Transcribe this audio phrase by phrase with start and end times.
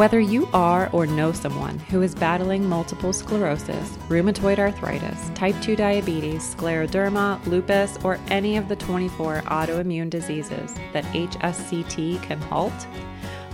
[0.00, 5.76] Whether you are or know someone who is battling multiple sclerosis, rheumatoid arthritis, type 2
[5.76, 12.72] diabetes, scleroderma, lupus, or any of the 24 autoimmune diseases that HSCT can halt,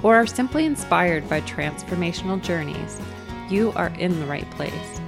[0.04, 3.00] or are simply inspired by transformational journeys,
[3.50, 5.00] you are in the right place.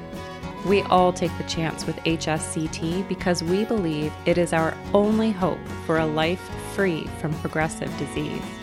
[0.66, 5.64] We all take the chance with HSCT because we believe it is our only hope
[5.86, 8.57] for a life free from progressive disease.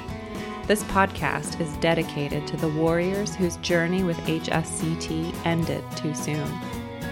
[0.67, 6.51] This podcast is dedicated to the warriors whose journey with HSCT ended too soon.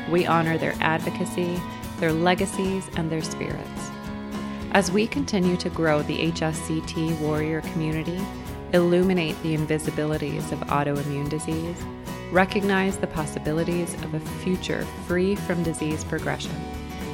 [0.09, 1.61] We honor their advocacy,
[1.99, 3.91] their legacies, and their spirits.
[4.71, 8.19] As we continue to grow the HSCT warrior community,
[8.73, 11.77] illuminate the invisibilities of autoimmune disease,
[12.31, 16.55] recognize the possibilities of a future free from disease progression,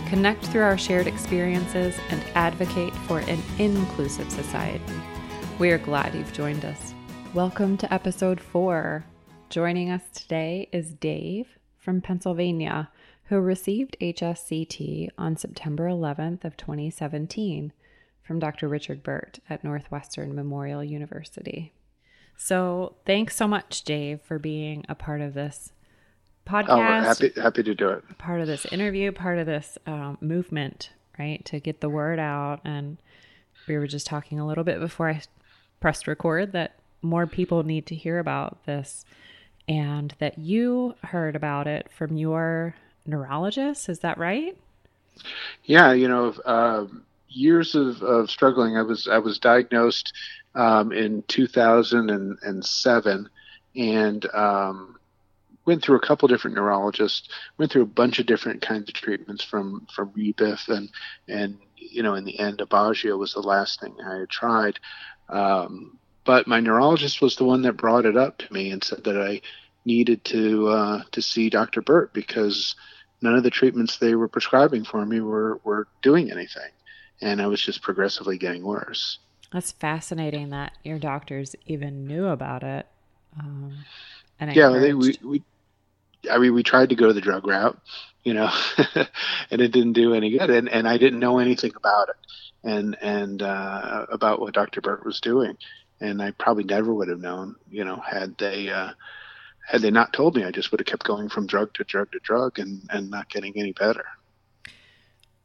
[0.08, 4.82] connect through our shared experiences, and advocate for an inclusive society.
[5.60, 6.94] We are glad you've joined us.
[7.34, 9.04] Welcome to episode four.
[9.50, 12.90] Joining us today is Dave from Pennsylvania,
[13.26, 17.74] who received HSCT on September 11th of 2017
[18.24, 18.70] from Dr.
[18.70, 21.74] Richard Burt at Northwestern Memorial University.
[22.38, 25.74] So, thanks so much, Dave, for being a part of this
[26.48, 26.70] podcast.
[26.70, 28.18] Oh, happy happy to do it.
[28.18, 32.62] Part of this interview, part of this um, movement, right, to get the word out.
[32.64, 32.98] And
[33.68, 35.22] we were just talking a little bit before I
[35.80, 39.06] pressed record that more people need to hear about this
[39.68, 43.88] and that you heard about it from your neurologist.
[43.88, 44.58] Is that right?
[45.64, 46.86] Yeah, you know, uh,
[47.30, 48.78] years of, of struggling.
[48.78, 50.14] I was I was diagnosed
[50.56, 53.30] um, in 2007
[53.76, 54.98] and um,
[55.66, 57.30] went through a couple different neurologists.
[57.58, 60.90] Went through a bunch of different kinds of treatments from from Rebif and
[61.28, 64.80] and you know in the end Aubagio was the last thing I had tried.
[65.30, 69.04] Um, but my neurologist was the one that brought it up to me and said
[69.06, 69.42] that I
[69.86, 71.82] needed to uh, to see Dr.
[71.82, 72.76] Burt because
[73.22, 76.72] none of the treatments they were prescribing for me were were doing anything,
[77.22, 79.20] and I was just progressively getting worse.
[79.52, 82.86] That's fascinating that your doctors even knew about it.
[83.40, 83.74] Um,
[84.40, 85.44] and yeah, they, we, we,
[86.30, 87.80] I mean, we tried to go the drug route,
[88.24, 88.52] you know,
[89.50, 92.16] and it didn't do any good, and and I didn't know anything about it
[92.64, 94.82] and and uh, about what Dr.
[94.82, 95.58] Burt was doing,
[96.00, 98.92] and I probably never would have known, you know, had they uh,
[99.68, 100.44] had they not told me.
[100.44, 103.30] I just would have kept going from drug to drug to drug and and not
[103.30, 104.06] getting any better,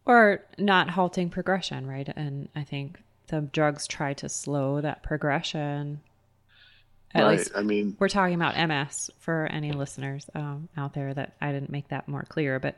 [0.04, 2.08] or not halting progression, right?
[2.14, 2.98] And I think
[3.28, 6.00] the drugs try to slow that progression.
[7.16, 7.38] At right.
[7.38, 11.52] least, I mean, we're talking about MS for any listeners um, out there that I
[11.52, 12.76] didn't make that more clear, but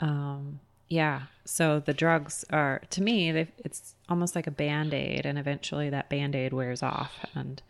[0.00, 1.22] um, yeah.
[1.44, 6.08] So the drugs are, to me, it's almost like a band aid, and eventually that
[6.08, 7.62] band aid wears off, and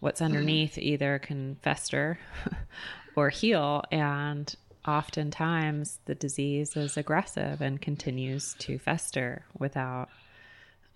[0.00, 0.32] what's mm-hmm.
[0.32, 2.18] underneath either can fester
[3.16, 3.82] or heal.
[3.90, 4.54] And
[4.86, 10.08] oftentimes the disease is aggressive and continues to fester without,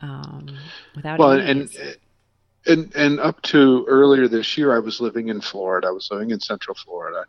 [0.00, 0.56] um,
[0.94, 1.19] without.
[1.19, 1.69] Well, and,
[2.66, 5.88] and and up to earlier this year, I was living in Florida.
[5.88, 7.25] I was living in Central Florida,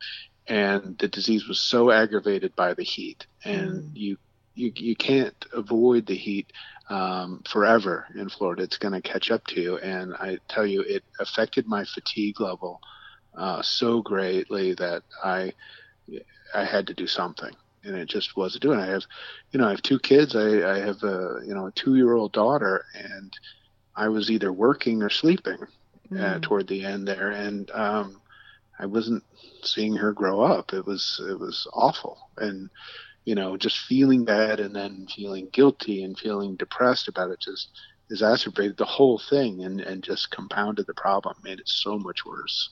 [0.47, 3.89] and the disease was so aggravated by the heat, and mm.
[3.93, 4.17] you
[4.55, 6.51] you, you can't avoid the heat
[6.89, 8.63] um, forever in Florida.
[8.63, 9.77] It's going to catch up to you.
[9.77, 12.81] And I tell you, it affected my fatigue level
[13.35, 15.53] uh, so greatly that I
[16.53, 17.53] I had to do something.
[17.83, 18.79] And it just wasn't doing.
[18.79, 19.03] I have,
[19.51, 20.35] you know, I have two kids.
[20.35, 23.33] I, I have a, you know, a two-year-old daughter, and
[23.95, 25.57] I was either working or sleeping
[26.11, 26.35] uh, mm.
[26.35, 28.21] uh, toward the end there, and um,
[28.77, 29.23] I wasn't
[29.63, 30.73] seeing her grow up.
[30.73, 32.69] It was, it was awful, and
[33.25, 37.69] you know, just feeling bad and then feeling guilty and feeling depressed about it just
[38.09, 42.69] exacerbated the whole thing and, and just compounded the problem, made it so much worse.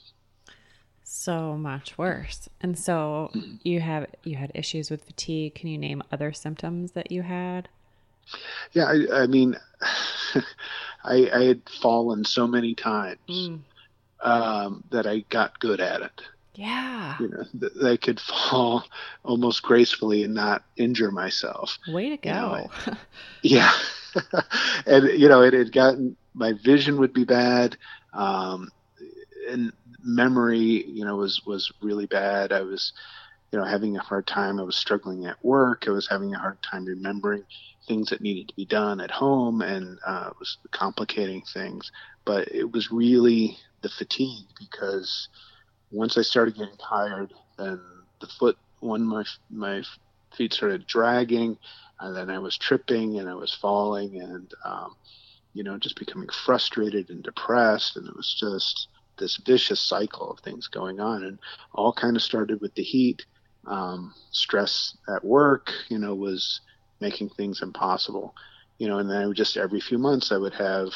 [1.03, 2.49] So much worse.
[2.61, 3.55] And so mm-hmm.
[3.63, 5.55] you have you had issues with fatigue.
[5.55, 7.67] Can you name other symptoms that you had?
[8.73, 9.55] Yeah, I, I mean,
[11.03, 13.59] I, I, had fallen so many times mm.
[14.21, 16.21] um, that I got good at it.
[16.59, 17.15] Yeah.
[17.21, 18.19] You know, th- they could
[18.49, 18.83] fall
[19.23, 21.79] almost gracefully and not injure myself.
[21.87, 22.29] Way to go.
[22.29, 22.97] You know,
[23.41, 23.71] yeah.
[24.85, 27.77] and, you know, it had gotten, my vision would be bad.
[28.13, 28.69] Um,
[29.49, 29.71] and
[30.03, 32.51] memory, you know, was, was really bad.
[32.51, 32.91] I was,
[33.53, 34.59] you know, having a hard time.
[34.59, 35.85] I was struggling at work.
[35.87, 37.45] I was having a hard time remembering
[37.87, 41.91] things that needed to be done at home, and uh, it was complicating things.
[42.25, 45.29] But it was really the fatigue because
[45.91, 47.79] once I started getting tired, and
[48.21, 49.83] the foot, one my my
[50.35, 51.57] feet started dragging,
[51.99, 54.95] and then I was tripping and I was falling, and um,
[55.53, 58.87] you know, just becoming frustrated and depressed, and it was just
[59.17, 61.39] this vicious cycle of things going on, and
[61.73, 63.25] all kind of started with the heat
[63.67, 66.61] um, stress at work, you know, was
[67.01, 68.33] making things impossible.
[68.77, 70.89] You know, and then I would just every few months I would have,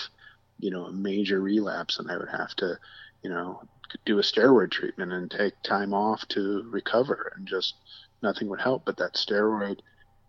[0.59, 2.77] you know, a major relapse, and I would have to,
[3.23, 3.61] you know,
[4.05, 7.75] do a steroid treatment and take time off to recover, and just
[8.21, 9.79] nothing would help but that steroid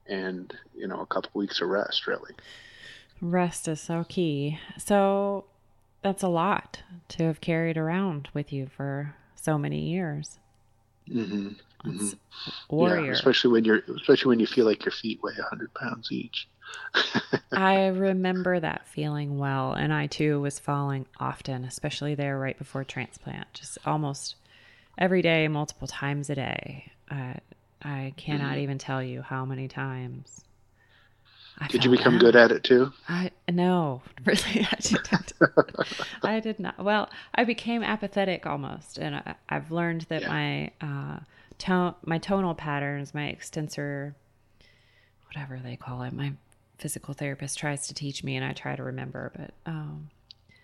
[0.07, 2.35] and you know a couple weeks of rest really
[3.23, 5.45] rest is so key so
[6.03, 10.39] that's a lot to have carried around with you for so many years
[11.09, 11.49] mm-hmm.
[11.85, 12.75] Mm-hmm.
[12.75, 13.07] warrior.
[13.07, 16.49] Yeah, especially when you're, especially when you feel like your feet weigh hundred pounds each.
[17.53, 22.85] I remember that feeling well, and I too was falling often, especially there right before
[22.85, 24.37] transplant, just almost
[24.99, 26.91] every day, multiple times a day.
[27.11, 27.35] Uh,
[27.83, 28.61] I cannot mm-hmm.
[28.61, 30.45] even tell you how many times.
[31.59, 32.93] I did you become good at it too?
[33.09, 35.33] I no, really, I didn't.
[36.23, 36.83] I did not.
[36.83, 40.29] Well, I became apathetic almost, and I, have learned that yeah.
[40.29, 41.21] my uh,
[41.59, 44.17] tone, my tonal patterns, my extensor,
[45.29, 46.13] whatever they call it.
[46.13, 46.33] My
[46.79, 50.11] physical therapist tries to teach me, and I try to remember, but um,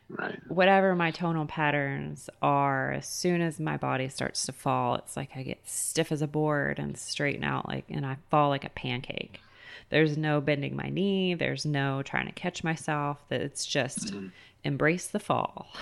[0.09, 0.39] right.
[0.49, 5.31] whatever my tonal patterns are, as soon as my body starts to fall, it's like
[5.37, 8.71] I get stiff as a board and straighten out like, and I fall like a
[8.71, 9.41] pancake.
[9.91, 11.35] There's no bending my knee.
[11.35, 13.19] There's no trying to catch myself.
[13.29, 14.29] That it's just mm-hmm.
[14.65, 15.69] embrace the fall.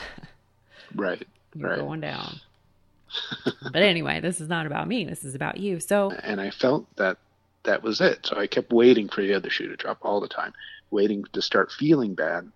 [0.95, 1.27] Right.
[1.55, 1.79] You're right.
[1.79, 2.41] going down.
[3.45, 5.05] but anyway, this is not about me.
[5.05, 5.81] This is about you.
[5.81, 7.19] So, and I felt that
[7.69, 8.27] that was it.
[8.27, 10.53] So I kept waiting for the other shoe to drop all the time,
[10.91, 12.51] waiting to start feeling bad,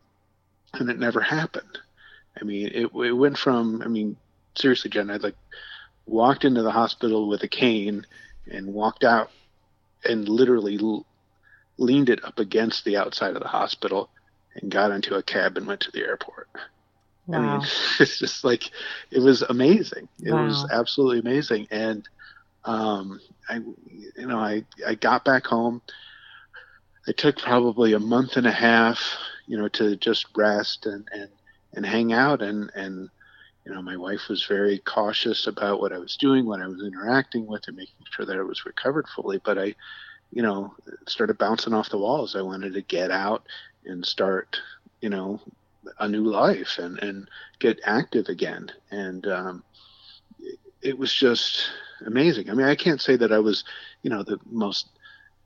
[0.74, 1.78] and it never happened.
[2.40, 4.16] I mean, it, it went from, I mean,
[4.56, 5.36] seriously, Jen, I like
[6.06, 8.06] walked into the hospital with a cane
[8.50, 9.30] and walked out
[10.04, 11.06] and literally l-
[11.76, 14.08] leaned it up against the outside of the hospital
[14.54, 16.48] and got into a cab and went to the airport.
[17.26, 17.38] Wow.
[17.38, 17.66] I mean,
[18.00, 18.70] it's just like
[19.10, 20.08] it was amazing.
[20.22, 20.46] It wow.
[20.46, 21.68] was absolutely amazing.
[21.70, 22.08] And
[22.64, 25.82] um, I, you know, I I got back home.
[27.08, 29.00] I took probably a month and a half,
[29.46, 31.28] you know, to just rest and and
[31.74, 32.42] and hang out.
[32.42, 33.08] And and
[33.64, 36.82] you know my wife was very cautious about what i was doing what i was
[36.82, 39.40] interacting with and making sure that i was recovered fully.
[39.44, 39.74] But i
[40.32, 40.74] you know
[41.06, 42.34] started bouncing off the walls.
[42.34, 43.46] I wanted to get out
[43.84, 44.58] and start
[45.00, 45.40] you know
[45.98, 47.28] a new life and and
[47.60, 48.70] get active again.
[48.90, 49.64] And um,
[50.82, 51.70] it was just
[52.06, 52.50] amazing.
[52.50, 53.64] I mean i can't say that i was
[54.02, 54.88] you know the most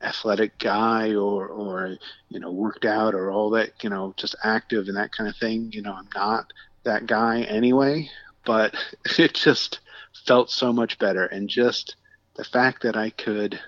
[0.03, 1.97] athletic guy or or
[2.29, 5.37] you know worked out or all that you know just active and that kind of
[5.37, 5.71] thing.
[5.73, 6.53] You know i'm not
[6.85, 8.09] that guy anyway
[8.45, 8.75] but
[9.19, 9.81] it just
[10.27, 11.27] felt so much better.
[11.27, 11.97] And just
[12.37, 13.61] the fact that i could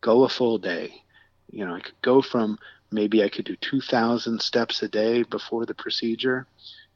[0.00, 1.02] go a full day
[1.50, 2.58] you know i could go from
[2.92, 6.46] maybe I could do 2,000 steps a day before the procedure,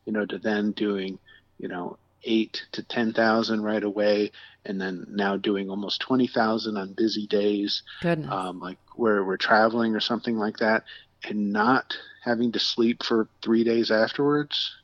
[0.05, 1.19] you know, to then doing,
[1.59, 4.31] you know, eight to 10,000 right away.
[4.65, 7.83] And then now doing almost 20,000 on busy days,
[8.31, 10.85] um, like where we're traveling or something like that,
[11.29, 11.95] and not
[12.25, 14.75] having to sleep for three days afterwards.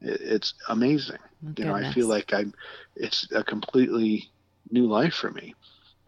[0.00, 1.18] it's amazing.
[1.56, 2.54] You know, I feel like I'm,
[2.96, 4.30] it's a completely
[4.70, 5.54] new life for me.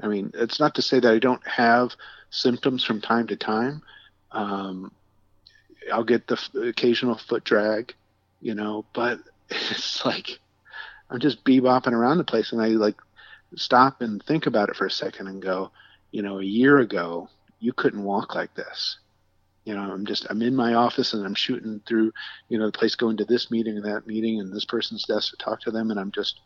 [0.00, 1.90] I mean, it's not to say that I don't have
[2.30, 3.82] symptoms from time to time,
[4.32, 4.92] um,
[5.92, 7.94] I'll get the f- occasional foot drag,
[8.40, 9.18] you know, but
[9.50, 10.38] it's like
[11.10, 12.96] I'm just bebopping around the place, and I like
[13.56, 15.70] stop and think about it for a second and go,
[16.12, 18.98] you know, a year ago you couldn't walk like this.
[19.64, 22.12] You know, I'm just I'm in my office and I'm shooting through,
[22.48, 25.30] you know, the place going to this meeting and that meeting and this person's desk
[25.32, 26.40] to talk to them, and I'm just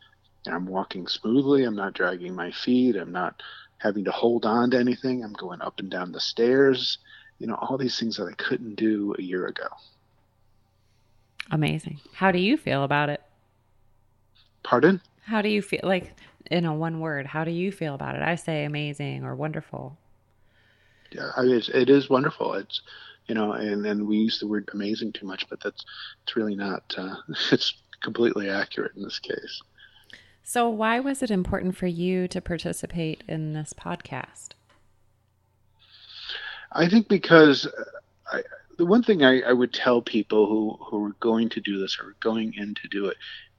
[0.47, 1.65] I'm walking smoothly.
[1.65, 2.97] I'm not dragging my feet.
[2.97, 3.43] I'm not
[3.79, 5.23] having to hold on to anything.
[5.23, 6.99] I'm going up and down the stairs
[7.39, 9.69] you know, all these things that I couldn't do a year ago.
[11.51, 12.01] Amazing.
[12.15, 13.23] How do you feel about it?
[14.65, 15.01] Pardon?
[15.23, 16.15] How do you feel like
[16.51, 18.23] in a one word, how do you feel about it?
[18.23, 19.97] I say amazing or wonderful.
[21.13, 22.55] Yeah, I mean, it's, it is wonderful.
[22.55, 22.83] It's,
[23.27, 25.85] you know, and, and we use the word amazing too much, but that's,
[26.23, 27.15] it's really not, uh,
[27.53, 29.63] it's completely accurate in this case.
[30.43, 34.51] So, why was it important for you to participate in this podcast?
[36.73, 37.67] I think because
[38.31, 38.43] I,
[38.77, 41.97] the one thing I, I, would tell people who, who are going to do this
[41.99, 43.17] or going in to do it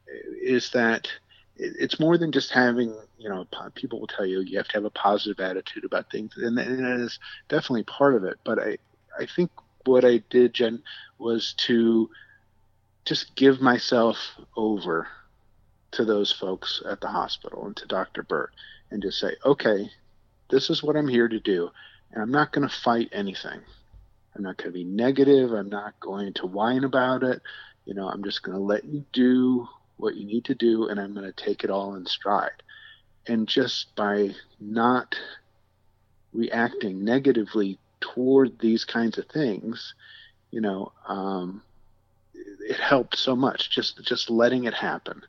[0.08, 1.08] is that
[1.58, 3.46] it's more than just having you know
[3.76, 6.68] people will tell you you have to have a positive attitude about things and, that
[6.68, 8.38] is definitely part of it.
[8.44, 8.78] But i
[9.20, 9.52] i think
[9.86, 10.82] what i did jen
[11.18, 12.10] was to
[13.06, 14.18] just give myself
[14.58, 15.08] over
[15.92, 18.52] to those folks at the hospital and to dr burt
[18.92, 19.90] and just say okay
[20.50, 21.70] this is what i'm here to do
[22.12, 23.60] and i'm not going to fight anything.
[24.36, 25.54] I'm not going to be negative.
[25.54, 27.42] I'm not going to whine about it.
[27.86, 31.00] You know i'm just going to let you do what you need to do, and
[31.00, 32.64] I'm going to take it all in stride.
[33.28, 35.16] And just by not
[36.34, 39.94] reacting negatively toward these kinds of things,
[40.52, 41.62] you know, um,
[42.34, 43.72] it helped so much.
[43.72, 45.22] Just just letting it happen,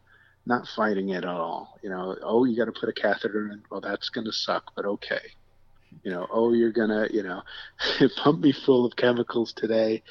[0.45, 1.79] not fighting it at all.
[1.83, 3.63] You know, oh, you got to put a catheter in.
[3.71, 5.23] Well, that's going to suck, but okay.
[6.03, 7.43] You know, oh, you're gonna, you know,
[8.17, 10.03] pump me full of chemicals today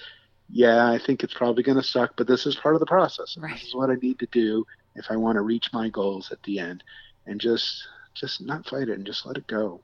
[0.49, 3.37] yeah, I think it's probably going to suck, but this is part of the process.
[3.37, 3.53] Right.
[3.53, 6.41] This is what I need to do if I want to reach my goals at
[6.43, 6.83] the end,
[7.25, 9.81] and just just not fight it and just let it go.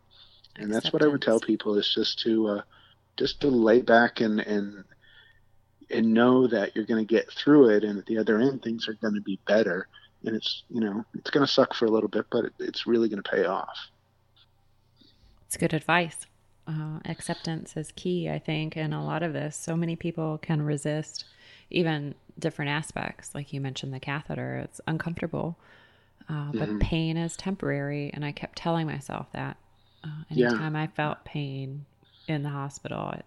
[0.55, 0.73] And Acceptance.
[0.83, 2.61] that's what I would tell people is just to uh,
[3.17, 4.83] just to lay back and and
[5.89, 8.87] and know that you're going to get through it, and at the other end things
[8.87, 9.87] are going to be better.
[10.23, 12.85] And it's you know it's going to suck for a little bit, but it, it's
[12.85, 13.77] really going to pay off.
[15.47, 16.27] It's good advice
[16.67, 19.55] uh, acceptance is key, I think, in a lot of this.
[19.55, 21.25] So many people can resist
[21.69, 23.33] even different aspects.
[23.33, 25.57] Like you mentioned, the catheter, it's uncomfortable,
[26.29, 26.79] uh, but mm-hmm.
[26.79, 28.11] pain is temporary.
[28.13, 29.57] And I kept telling myself that
[30.03, 30.81] uh, anytime yeah.
[30.81, 31.85] I felt pain
[32.27, 33.25] in the hospital, it,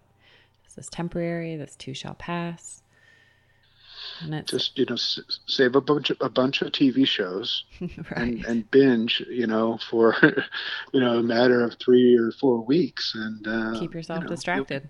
[0.63, 2.81] this is temporary, this too shall pass.
[4.21, 7.89] And it's, just you know save a bunch of a bunch of TV shows right.
[8.15, 10.15] and, and binge you know for
[10.93, 14.29] you know a matter of three or four weeks and uh, keep yourself you know,
[14.29, 14.89] distracted.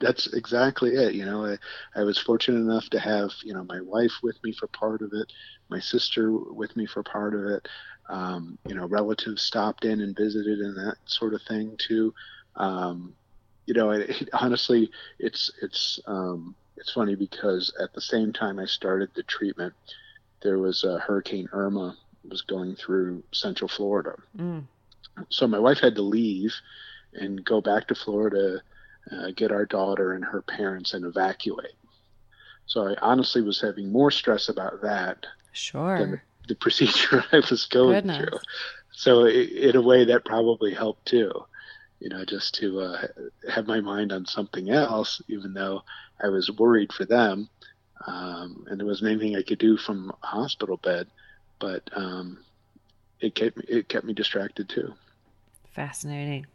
[0.00, 1.14] That's exactly it.
[1.14, 1.56] You know, I,
[2.00, 5.12] I was fortunate enough to have you know my wife with me for part of
[5.12, 5.32] it,
[5.68, 7.68] my sister with me for part of it.
[8.08, 12.14] Um, you know, relatives stopped in and visited and that sort of thing too.
[12.56, 13.14] Um,
[13.66, 18.58] you know, it, it, honestly, it's it's um, it's funny because at the same time
[18.58, 19.74] I started the treatment,
[20.42, 21.96] there was a Hurricane Irma
[22.28, 24.14] was going through Central Florida.
[24.36, 24.64] Mm.
[25.28, 26.54] So my wife had to leave
[27.12, 28.62] and go back to Florida,
[29.10, 31.74] uh, get our daughter and her parents and evacuate.
[32.66, 35.98] So I honestly was having more stress about that sure.
[35.98, 38.28] than the, the procedure I was going Goodness.
[38.28, 38.38] through.
[38.92, 41.32] So it, in a way, that probably helped too
[42.00, 43.06] you know, just to uh,
[43.50, 45.82] have my mind on something else, even though
[46.22, 47.48] I was worried for them.
[48.06, 51.08] Um, and there wasn't anything I could do from a hospital bed,
[51.58, 52.38] but um,
[53.20, 54.94] it kept me, it kept me distracted too.
[55.72, 56.46] Fascinating.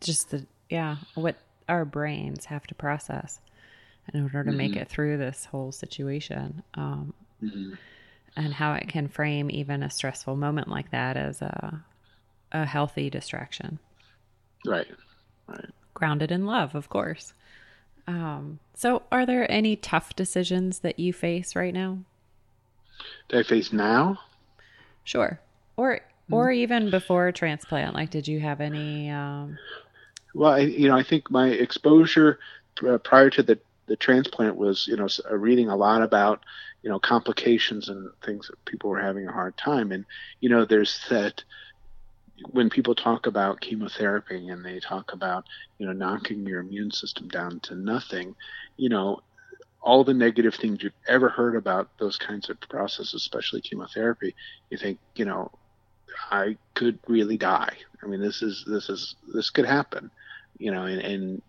[0.00, 1.36] Just the yeah, what
[1.68, 3.40] our brains have to process
[4.12, 4.58] in order to mm-hmm.
[4.58, 7.12] make it through this whole situation, um,
[7.42, 7.74] mm-hmm.
[8.36, 11.84] and how it can frame even a stressful moment like that as a
[12.52, 13.78] a healthy distraction.
[14.64, 14.86] Right.
[15.48, 15.70] Right.
[15.94, 17.34] Grounded in love, of course.
[18.06, 21.98] Um, so, are there any tough decisions that you face right now?
[23.30, 24.18] That I face now?
[25.04, 25.40] Sure.
[25.76, 26.34] Or mm-hmm.
[26.34, 27.94] or even before transplant.
[27.94, 29.10] Like, did you have any?
[29.10, 29.58] Um...
[30.34, 32.38] Well, I, you know, I think my exposure
[33.04, 36.44] prior to the the transplant was, you know, uh, reading a lot about,
[36.82, 39.92] you know, complications and things that people were having a hard time.
[39.92, 40.04] And
[40.40, 41.42] you know, there's that
[42.50, 45.44] when people talk about chemotherapy and they talk about
[45.78, 48.34] you know knocking your immune system down to nothing
[48.76, 49.20] you know
[49.80, 54.34] all the negative things you've ever heard about those kinds of processes especially chemotherapy
[54.70, 55.50] you think you know
[56.30, 57.76] i could really die.
[58.02, 60.10] I mean this is this is this could happen
[60.58, 61.42] you know and, and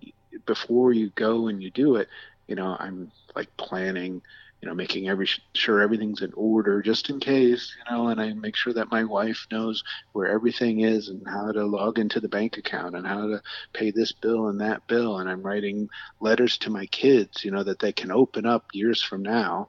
[0.46, 2.08] before you go and you do it
[2.48, 4.22] you know i'm like planning
[4.64, 8.32] you know, making every sure everything's in order just in case, you know, and I
[8.32, 12.30] make sure that my wife knows where everything is and how to log into the
[12.30, 13.42] bank account and how to
[13.74, 15.20] pay this bill and that bill.
[15.20, 15.90] And I'm writing
[16.22, 19.68] letters to my kids, you know, that they can open up years from now.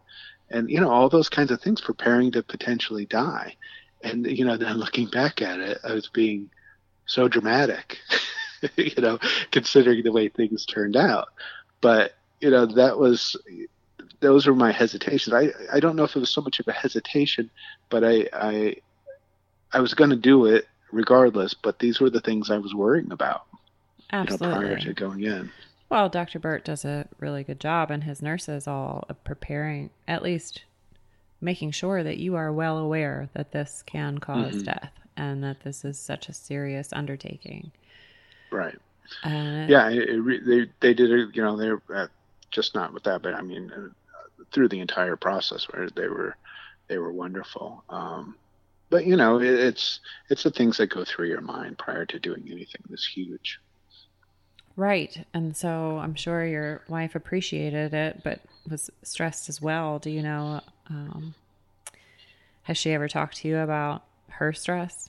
[0.48, 3.56] And, you know, all those kinds of things preparing to potentially die.
[4.04, 6.50] And, you know, then looking back at it, I was being
[7.06, 7.98] so dramatic,
[8.76, 9.18] you know,
[9.50, 11.30] considering the way things turned out.
[11.80, 13.34] But, you know, that was
[14.20, 15.34] those were my hesitations.
[15.34, 17.50] I I don't know if it was so much of a hesitation,
[17.88, 18.76] but I I
[19.72, 21.54] I was going to do it regardless.
[21.54, 23.46] But these were the things I was worrying about.
[24.12, 24.46] Absolutely.
[24.46, 25.50] You know, prior to going in.
[25.90, 26.38] Well, Dr.
[26.38, 30.64] Burt does a really good job, and his nurses all preparing, at least
[31.40, 34.64] making sure that you are well aware that this can because mm-hmm.
[34.64, 37.70] death and that this is such a serious undertaking.
[38.50, 38.76] Right.
[39.24, 41.36] Uh, yeah, it, it, they they did it.
[41.36, 42.06] You know, they're uh,
[42.50, 43.88] just not with that, but I mean, uh,
[44.52, 46.36] through the entire process where they were
[46.88, 47.82] they were wonderful.
[47.88, 48.36] Um,
[48.90, 52.18] but you know, it, it's it's the things that go through your mind prior to
[52.18, 53.58] doing anything this huge.
[54.76, 55.24] Right.
[55.32, 59.98] And so I'm sure your wife appreciated it, but was stressed as well.
[60.00, 61.34] Do you know, um,
[62.62, 65.08] has she ever talked to you about her stress?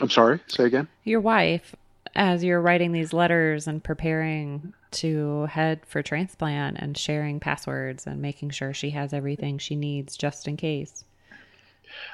[0.00, 0.88] I'm sorry, say again.
[1.04, 1.76] Your wife,
[2.16, 8.20] as you're writing these letters and preparing to head for transplant and sharing passwords and
[8.22, 11.04] making sure she has everything she needs just in case.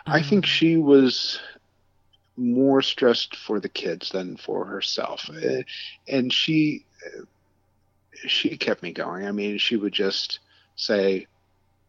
[0.06, 1.40] I um, think she was
[2.36, 5.62] more stressed for the kids than for herself, uh,
[6.08, 6.86] and she
[8.26, 9.26] she kept me going.
[9.26, 10.40] I mean, she would just
[10.76, 11.26] say,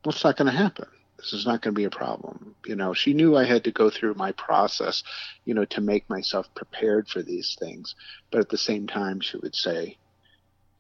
[0.04, 0.88] "What's not going to happen?
[1.18, 3.72] This is not going to be a problem." You know, she knew I had to
[3.72, 5.04] go through my process,
[5.46, 7.96] you know, to make myself prepared for these things.
[8.30, 9.98] But at the same time, she would say,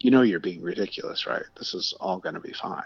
[0.03, 1.43] "You know, you're being ridiculous, right?
[1.57, 2.83] This is all going to be fine."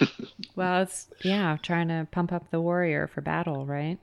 [0.56, 3.98] well, it's yeah, trying to pump up the warrior for battle, right?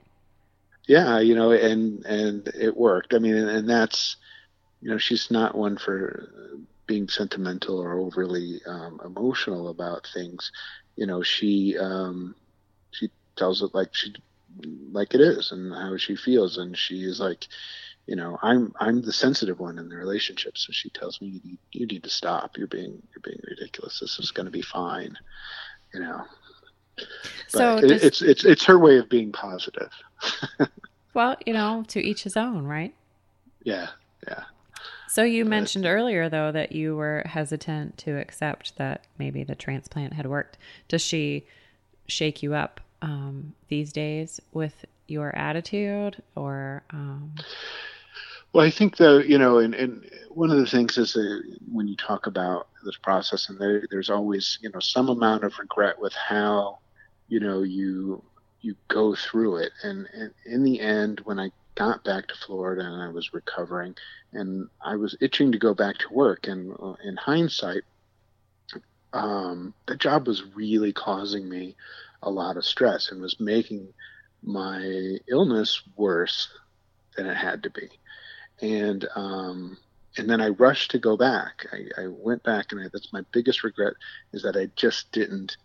[0.86, 3.14] yeah, you know, and and it worked.
[3.14, 4.16] I mean, and, and that's
[4.80, 6.28] you know, she's not one for
[6.86, 10.50] being sentimental or overly um, emotional about things.
[10.96, 12.34] You know, she um,
[12.90, 14.14] she tells it like she
[14.90, 17.46] like it is and how she feels, and she is like,
[18.06, 21.40] you know, I'm I'm the sensitive one in the relationship, so she tells me you
[21.44, 22.58] need, you need to stop.
[22.58, 24.00] You're being you're being ridiculous.
[24.00, 25.16] This is going to be fine.
[25.94, 26.24] You know,
[27.48, 29.90] so does, it's it's it's her way of being positive.
[31.14, 32.94] well, you know, to each his own, right?
[33.62, 33.88] Yeah,
[34.26, 34.44] yeah.
[35.08, 40.14] So you mentioned earlier though that you were hesitant to accept that maybe the transplant
[40.14, 40.58] had worked.
[40.88, 41.46] Does she
[42.08, 46.82] shake you up um, these days with your attitude or?
[46.90, 47.34] Um...
[48.52, 51.88] Well, I think the you know, and, and one of the things is that when
[51.88, 55.98] you talk about this process, and there, there's always you know some amount of regret
[56.00, 56.78] with how
[57.28, 58.22] you know you
[58.60, 59.72] you go through it.
[59.82, 63.94] And, and in the end when i got back to florida and i was recovering
[64.32, 67.82] and i was itching to go back to work and uh, in hindsight
[69.14, 71.76] um, the job was really causing me
[72.22, 73.88] a lot of stress and was making
[74.42, 76.48] my illness worse
[77.16, 77.88] than it had to be
[78.60, 79.78] and um,
[80.16, 81.66] and then I rushed to go back.
[81.72, 83.94] I, I went back, and I, that's my biggest regret
[84.32, 85.56] is that I just didn't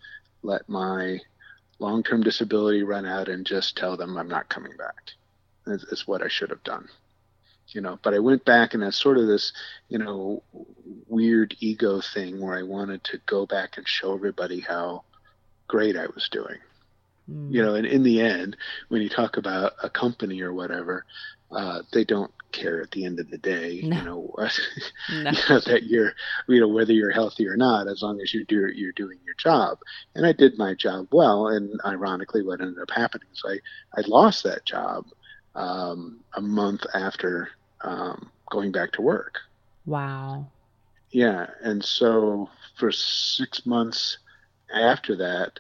[0.41, 1.19] let my
[1.80, 5.12] long term disability run out and just tell them I'm not coming back.
[5.67, 6.88] It's, it's what I should have done.
[7.69, 9.52] You know, but I went back and that's sort of this,
[9.89, 10.41] you know,
[11.08, 15.04] weird ego thing where I wanted to go back and show everybody how
[15.67, 16.60] great I was doing.
[17.30, 17.52] Mm.
[17.54, 18.56] You know, and in the end,
[18.88, 21.06] when you talk about a company or whatever,
[21.51, 23.97] uh, they don't care at the end of the day, no.
[23.97, 24.36] you know,
[25.10, 25.31] no.
[25.31, 26.13] you know, that you're,
[26.47, 29.36] you know, whether you're healthy or not, as long as you do, you're doing your
[29.36, 29.79] job.
[30.15, 31.47] And I did my job well.
[31.47, 33.60] And ironically, what ended up happening is I,
[33.97, 35.05] I lost that job
[35.55, 37.49] um, a month after
[37.81, 39.39] um, going back to work.
[39.86, 40.47] Wow.
[41.12, 41.47] Yeah.
[41.62, 44.17] And so for six months
[44.73, 45.60] after that,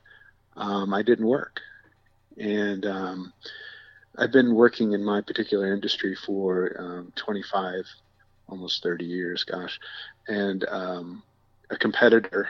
[0.55, 1.61] um, I didn't work.
[2.37, 3.33] And, um,
[4.17, 7.85] I've been working in my particular industry for um, 25,
[8.49, 9.79] almost 30 years, gosh.
[10.27, 11.23] And um,
[11.69, 12.49] a competitor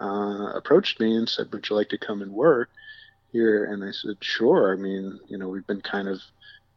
[0.00, 2.70] uh, approached me and said, Would you like to come and work
[3.32, 3.66] here?
[3.66, 4.72] And I said, Sure.
[4.72, 6.20] I mean, you know, we've been kind of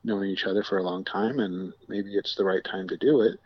[0.03, 3.21] knowing each other for a long time and maybe it's the right time to do
[3.21, 3.39] it.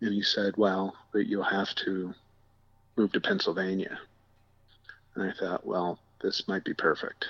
[0.00, 2.12] And he said, Well, but you'll have to
[2.96, 3.98] move to Pennsylvania.
[5.14, 7.26] And I thought, Well, this might be perfect.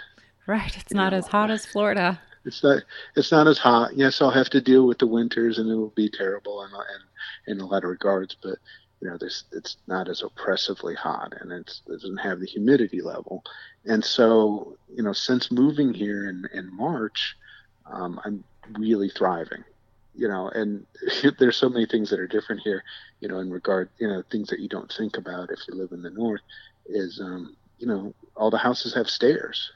[0.47, 0.75] Right.
[0.77, 2.83] It's you not know, as hot as Florida it's not
[3.17, 3.97] it's not as hot.
[3.97, 7.55] Yes, I'll have to deal with the winters, and it will be terrible in, in,
[7.55, 8.37] in a lot of regards.
[8.41, 8.59] But
[9.01, 13.45] you know, it's not as oppressively hot, and it doesn't have the humidity level.
[13.85, 17.37] And so, you know, since moving here in in March,
[17.91, 18.45] um, I'm
[18.79, 19.65] really thriving.
[20.15, 20.87] You know, and
[21.39, 22.85] there's so many things that are different here.
[23.21, 25.93] You know, in regard, you know, things that you don't think about if you live
[25.93, 26.43] in the north
[26.87, 29.73] is, um, you know, all the houses have stairs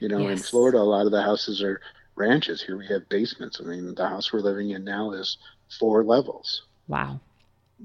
[0.00, 0.30] you know, yes.
[0.30, 1.80] in Florida, a lot of the houses are
[2.14, 2.62] ranches.
[2.62, 3.60] Here we have basements.
[3.60, 5.38] I mean, the house we're living in now is
[5.78, 6.62] four levels.
[6.88, 7.20] Wow.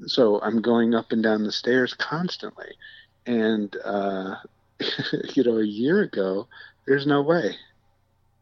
[0.05, 2.71] So I'm going up and down the stairs constantly.
[3.25, 4.35] And, uh,
[5.33, 6.47] you know, a year ago,
[6.85, 7.55] there's no way.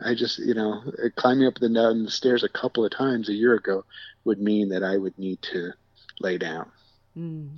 [0.04, 0.82] I just, you know,
[1.16, 3.86] climbing up and down the stairs a couple of times a year ago
[4.24, 5.72] would mean that I would need to
[6.20, 6.72] lay down
[7.18, 7.50] mm.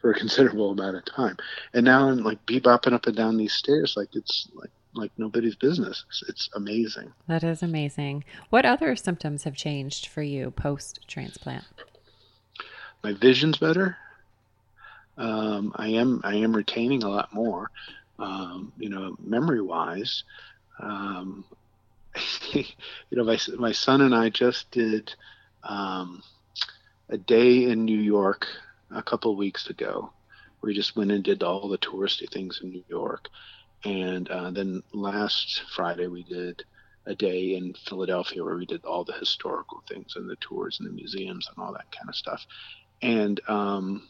[0.00, 1.36] for a considerable amount of time.
[1.74, 5.54] And now I'm like bebopping up and down these stairs like it's like like nobody's
[5.54, 6.04] business.
[6.08, 7.12] It's, it's amazing.
[7.28, 8.24] That is amazing.
[8.50, 11.64] What other symptoms have changed for you post transplant?
[13.02, 13.96] My vision's better.
[15.16, 17.70] Um, I am I am retaining a lot more.
[18.18, 20.24] Um, you know, memory wise,
[20.78, 21.44] Um,
[22.52, 22.64] you
[23.12, 25.14] know, my my son and I just did
[25.62, 26.22] um,
[27.08, 28.46] a day in New York
[28.90, 30.10] a couple weeks ago.
[30.62, 33.28] We just went and did all the touristy things in New York,
[33.84, 36.64] and uh, then last Friday we did
[37.06, 40.88] a day in Philadelphia where we did all the historical things and the tours and
[40.88, 42.46] the museums and all that kind of stuff.
[43.02, 44.08] And um,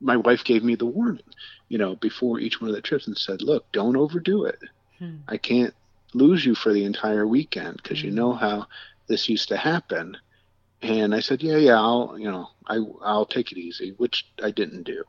[0.00, 1.22] my wife gave me the warning,
[1.68, 4.58] you know, before each one of the trips and said, "Look, don't overdo it.
[4.98, 5.16] Hmm.
[5.26, 5.74] I can't
[6.12, 8.06] lose you for the entire weekend because hmm.
[8.06, 8.66] you know how
[9.06, 10.16] this used to happen."
[10.82, 14.50] And I said, "Yeah, yeah, I'll, you know, I I'll take it easy," which I
[14.50, 15.04] didn't do.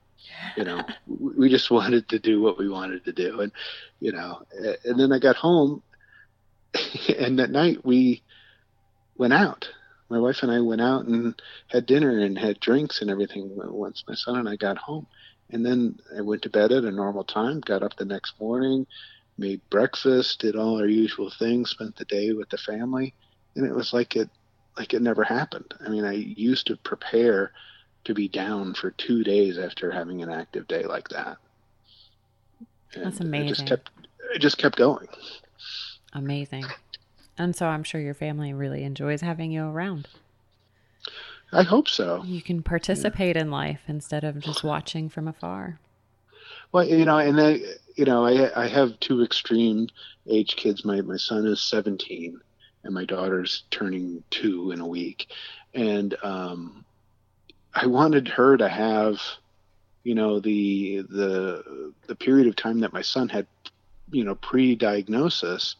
[0.55, 3.51] You know, we just wanted to do what we wanted to do, and
[3.99, 4.43] you know,
[4.83, 5.83] and then I got home,
[7.17, 8.23] and that night we
[9.17, 9.69] went out
[10.09, 14.03] my wife and I went out and had dinner and had drinks and everything once
[14.07, 15.07] my son and I got home.
[15.49, 18.85] And then I went to bed at a normal time, got up the next morning,
[19.37, 23.13] made breakfast, did all our usual things, spent the day with the family,
[23.55, 24.29] and it was like it
[24.77, 25.73] like it never happened.
[25.85, 27.51] I mean, I used to prepare
[28.07, 31.37] to be down for 2 days after having an active day like that.
[32.93, 33.47] And That's amazing.
[33.47, 33.89] It just kept
[34.33, 35.07] it just kept going.
[36.13, 36.65] Amazing.
[37.37, 40.07] And so I'm sure your family really enjoys having you around.
[41.51, 42.23] I hope so.
[42.25, 43.43] You can participate yeah.
[43.43, 45.79] in life instead of just watching from afar.
[46.71, 47.61] Well, you know, and I,
[47.95, 49.87] you know, I, I have two extreme
[50.27, 50.83] age kids.
[50.83, 52.39] My my son is 17,
[52.83, 55.31] and my daughter's turning two in a week,
[55.73, 56.83] and um,
[57.81, 59.19] I wanted her to have,
[60.03, 63.47] you know, the the the period of time that my son had,
[64.11, 65.75] you know, pre-diagnosis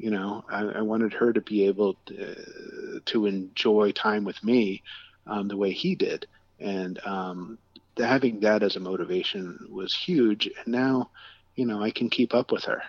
[0.00, 4.82] you know I, I wanted her to be able to, to enjoy time with me
[5.26, 6.26] um, the way he did.
[6.58, 7.58] And um,
[7.98, 10.46] having that as a motivation was huge.
[10.46, 11.10] And now
[11.54, 12.82] you know i can keep up with her.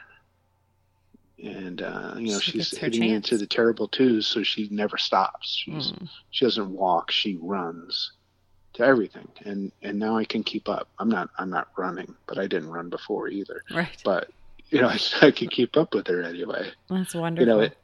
[1.43, 3.31] And uh, you know she she's hitting chance.
[3.31, 5.53] into the terrible twos so she never stops.
[5.53, 6.07] She's mm.
[6.29, 7.11] she doesn't walk.
[7.11, 8.13] She runs
[8.73, 12.37] to everything and and now i can keep up i'm not i'm not running but
[12.37, 14.29] i didn't run before either right but
[14.71, 16.71] you know, I, I could keep up with her anyway.
[16.89, 17.47] That's wonderful.
[17.47, 17.77] You know, it,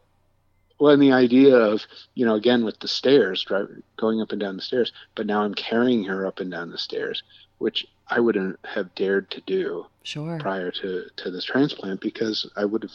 [0.80, 4.39] well, and the idea of, you know, again with the stairs, driving, going up and
[4.39, 7.23] down the stairs, but now I'm carrying her up and down the stairs,
[7.58, 10.39] which I wouldn't have dared to do sure.
[10.39, 12.93] prior to, to this transplant because I would have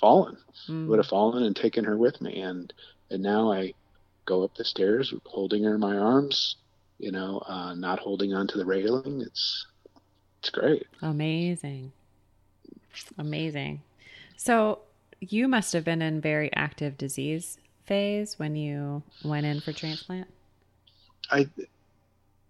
[0.00, 0.38] fallen,
[0.68, 0.86] mm.
[0.86, 2.40] would have fallen and taken her with me.
[2.40, 2.72] And,
[3.10, 3.74] and now I
[4.24, 6.56] go up the stairs holding her in my arms,
[6.98, 9.20] you know, uh, not holding on to the railing.
[9.20, 9.66] It's,
[10.40, 10.86] it's great.
[11.02, 11.92] Amazing.
[13.16, 13.82] Amazing.
[14.36, 14.80] So
[15.20, 20.28] you must have been in very active disease phase when you went in for transplant.
[21.30, 21.48] I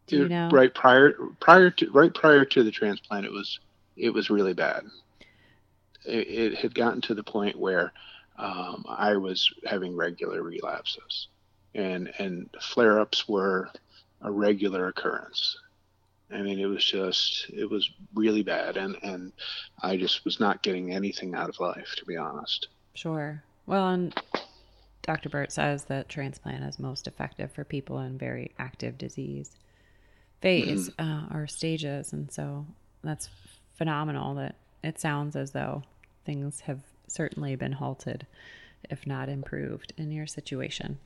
[0.07, 3.59] do you know right prior prior to right prior to the transplant it was
[3.97, 4.85] it was really bad.
[6.05, 7.93] It, it had gotten to the point where
[8.39, 11.29] um, I was having regular relapses,
[11.75, 13.71] and and flare ups were
[14.23, 15.57] a regular occurrence.
[16.31, 18.77] I mean, it was just, it was really bad.
[18.77, 19.33] And, and
[19.83, 22.69] I just was not getting anything out of life, to be honest.
[22.95, 23.43] Sure.
[23.67, 24.15] Well, and
[25.03, 25.31] Dr.
[25.31, 29.57] Burt says that transplant is most effective for people in very active disease
[30.43, 31.35] phase mm-hmm.
[31.35, 32.13] uh, or stages.
[32.13, 32.67] And so
[33.03, 33.31] that's
[33.77, 35.83] phenomenal that it sounds as though
[36.25, 38.27] things have certainly been halted,
[38.91, 40.99] if not improved, in your situation.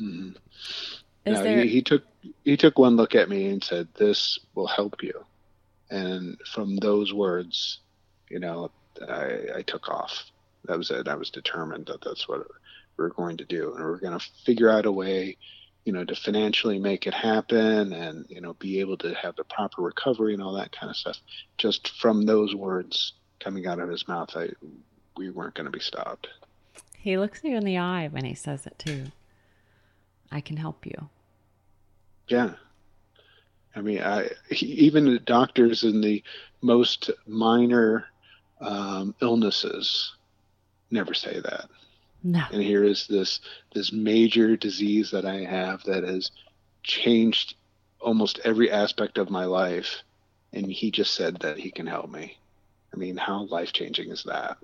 [0.00, 0.36] Mm-hmm.
[1.26, 1.64] Is no, there...
[1.64, 2.04] he, he took
[2.44, 5.24] he took one look at me and said, "This will help you."
[5.90, 7.80] And from those words,
[8.28, 8.70] you know,
[9.08, 10.30] I, I took off.
[10.64, 11.08] That was it.
[11.08, 12.46] I was determined that that's what
[12.96, 15.36] we are going to do, and we are going to figure out a way,
[15.84, 19.44] you know, to financially make it happen, and you know, be able to have the
[19.44, 21.18] proper recovery and all that kind of stuff.
[21.58, 24.50] Just from those words coming out of his mouth, I
[25.16, 26.28] we weren't going to be stopped.
[26.98, 29.06] He looks you in the eye when he says it too.
[30.30, 31.08] I can help you.
[32.28, 32.52] Yeah.
[33.74, 36.22] I mean, I, even the doctors in the
[36.62, 38.06] most minor
[38.60, 40.14] um, illnesses
[40.90, 41.68] never say that.
[42.22, 42.44] No.
[42.50, 43.40] And here is this
[43.74, 46.30] this major disease that I have that has
[46.82, 47.54] changed
[48.00, 50.02] almost every aspect of my life,
[50.52, 52.38] and he just said that he can help me.
[52.92, 54.56] I mean, how life changing is that?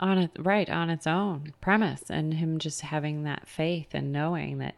[0.00, 4.58] On it, right on its own premise, and him just having that faith and knowing
[4.58, 4.76] that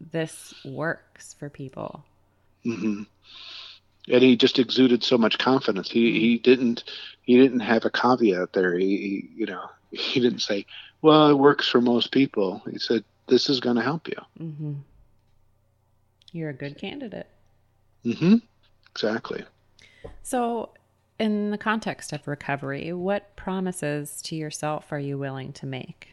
[0.00, 2.04] this works for people.
[2.64, 3.02] Mm-hmm.
[4.10, 5.90] And he just exuded so much confidence.
[5.90, 6.84] He he didn't
[7.22, 8.76] he didn't have a caveat there.
[8.78, 10.66] He, he you know he didn't say,
[11.02, 14.72] "Well, it works for most people." He said, "This is going to help you." Mm-hmm.
[16.32, 17.28] You're a good candidate.
[18.04, 18.36] Mm-hmm.
[18.90, 19.44] Exactly.
[20.22, 20.70] So,
[21.18, 26.08] in the context of recovery, what promises to yourself are you willing to make?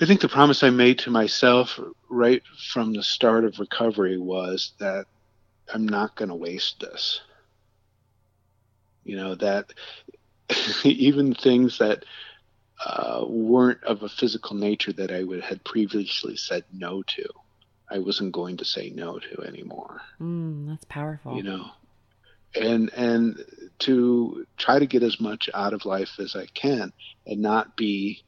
[0.00, 4.72] I think the promise I made to myself right from the start of recovery was
[4.78, 5.06] that
[5.72, 7.20] I'm not going to waste this.
[9.04, 9.72] You know, that
[10.84, 12.04] even things that
[12.84, 17.24] uh, weren't of a physical nature that I would had previously said no to,
[17.90, 20.00] I wasn't going to say no to anymore.
[20.20, 21.36] Mm, that's powerful.
[21.36, 21.70] You know,
[22.54, 23.44] and and
[23.80, 26.92] to try to get as much out of life as I can
[27.26, 28.22] and not be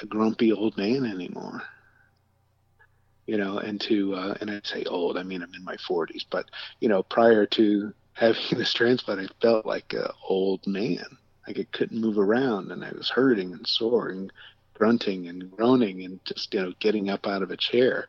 [0.00, 1.62] a grumpy old man anymore.
[3.26, 6.24] You know, and to uh, and I say old, I mean I'm in my 40s,
[6.28, 11.04] but you know, prior to having this transplant, I felt like an old man.
[11.46, 14.32] Like I couldn't move around, and I was hurting and sore and
[14.74, 18.08] grunting and groaning and just you know getting up out of a chair,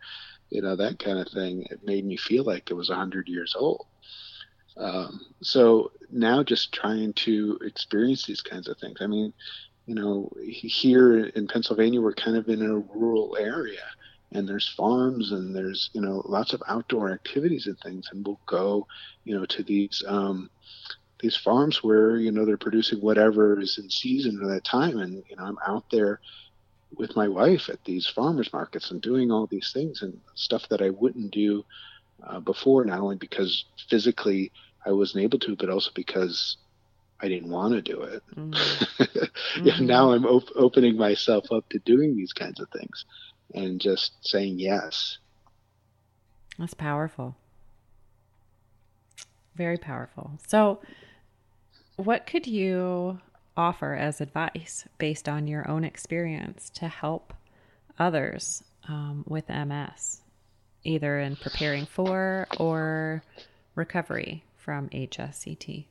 [0.49, 1.65] you know that kind of thing.
[1.69, 3.85] It made me feel like it was a hundred years old.
[4.77, 8.97] Um, so now just trying to experience these kinds of things.
[9.01, 9.33] I mean,
[9.85, 13.81] you know, here in Pennsylvania, we're kind of in a rural area
[14.31, 18.09] and there's farms and there's, you know, lots of outdoor activities and things.
[18.11, 18.87] And we'll go,
[19.25, 20.49] you know, to these, um,
[21.19, 24.99] these farms where, you know, they're producing whatever is in season at that time.
[24.99, 26.21] And, you know, I'm out there
[26.95, 30.81] with my wife at these farmers markets and doing all these things and stuff that
[30.81, 31.65] I wouldn't do
[32.23, 34.51] uh, before, not only because physically
[34.85, 36.57] I wasn't able to, but also because
[37.21, 38.23] I didn't want to do it.
[38.35, 39.65] Mm-hmm.
[39.65, 43.05] yeah, now I'm op- opening myself up to doing these kinds of things
[43.53, 45.19] and just saying yes.
[46.57, 47.35] That's powerful.
[49.55, 50.31] Very powerful.
[50.47, 50.79] So,
[51.97, 53.19] what could you
[53.55, 57.33] offer as advice based on your own experience to help
[57.99, 60.21] others um, with MS,
[60.83, 63.23] either in preparing for or
[63.75, 65.85] recovery from HSCT?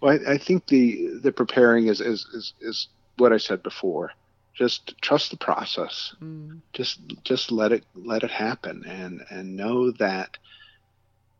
[0.00, 4.12] Well, I, I think the the preparing is, is is is what I said before.
[4.54, 6.14] Just trust the process.
[6.20, 6.60] Mm.
[6.72, 10.36] Just just let it let it happen, and and know that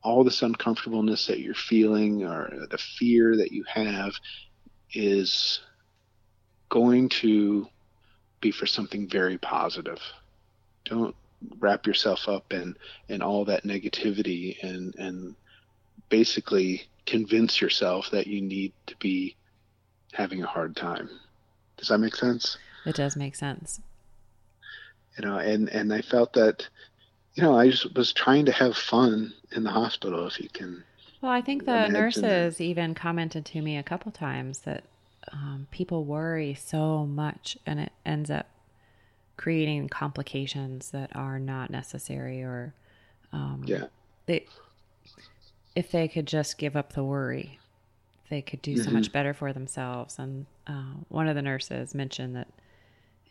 [0.02, 4.14] all this uncomfortableness that you're feeling or the fear that you have
[4.92, 5.60] is
[6.68, 7.66] going to
[8.40, 10.00] be for something very positive.
[10.84, 11.14] Don't
[11.58, 12.76] wrap yourself up in
[13.08, 15.34] in all that negativity and and
[16.08, 19.36] basically convince yourself that you need to be
[20.12, 21.08] having a hard time.
[21.76, 22.56] Does that make sense?
[22.84, 23.80] It does make sense.
[25.18, 26.68] You know, and and I felt that,
[27.34, 30.26] you know, I just was trying to have fun in the hospital.
[30.26, 30.84] If you can.
[31.20, 34.84] Well, I think the nurses even commented to me a couple times that
[35.32, 38.46] um, people worry so much, and it ends up
[39.36, 42.74] creating complications that are not necessary, or
[43.32, 43.84] um, yeah,
[44.26, 44.44] they
[45.76, 47.60] if they could just give up the worry,
[48.30, 48.82] they could do mm-hmm.
[48.82, 50.18] so much better for themselves.
[50.18, 52.48] And uh, one of the nurses mentioned that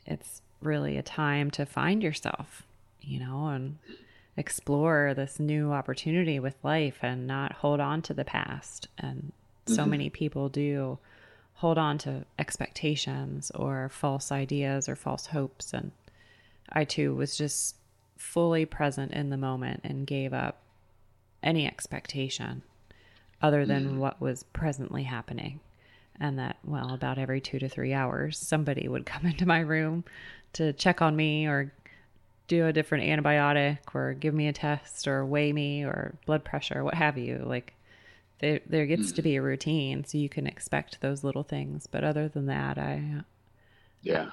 [0.06, 2.64] it's really a time to find yourself,
[3.02, 3.80] you know, and
[4.38, 8.88] explore this new opportunity with life and not hold on to the past.
[9.00, 9.32] And
[9.66, 9.90] so mm-hmm.
[9.90, 11.00] many people do
[11.56, 15.74] hold on to expectations or false ideas or false hopes.
[15.74, 15.92] And
[16.72, 17.76] I too was just
[18.18, 20.60] fully present in the moment and gave up
[21.46, 22.64] any expectation
[23.42, 23.98] other than mm.
[23.98, 25.60] what was presently happening.
[26.20, 30.04] And that, well, about every two to three hours, somebody would come into my room
[30.54, 31.72] to check on me or
[32.48, 36.84] do a different antibiotic or give me a test or weigh me or blood pressure,
[36.84, 37.44] what have you.
[37.46, 37.74] Like,
[38.40, 39.16] there, there gets mm.
[39.16, 41.88] to be a routine, so you can expect those little things.
[41.88, 43.24] But other than that, I,
[44.02, 44.32] yeah,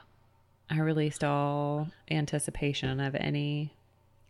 [0.69, 3.73] I released all anticipation of any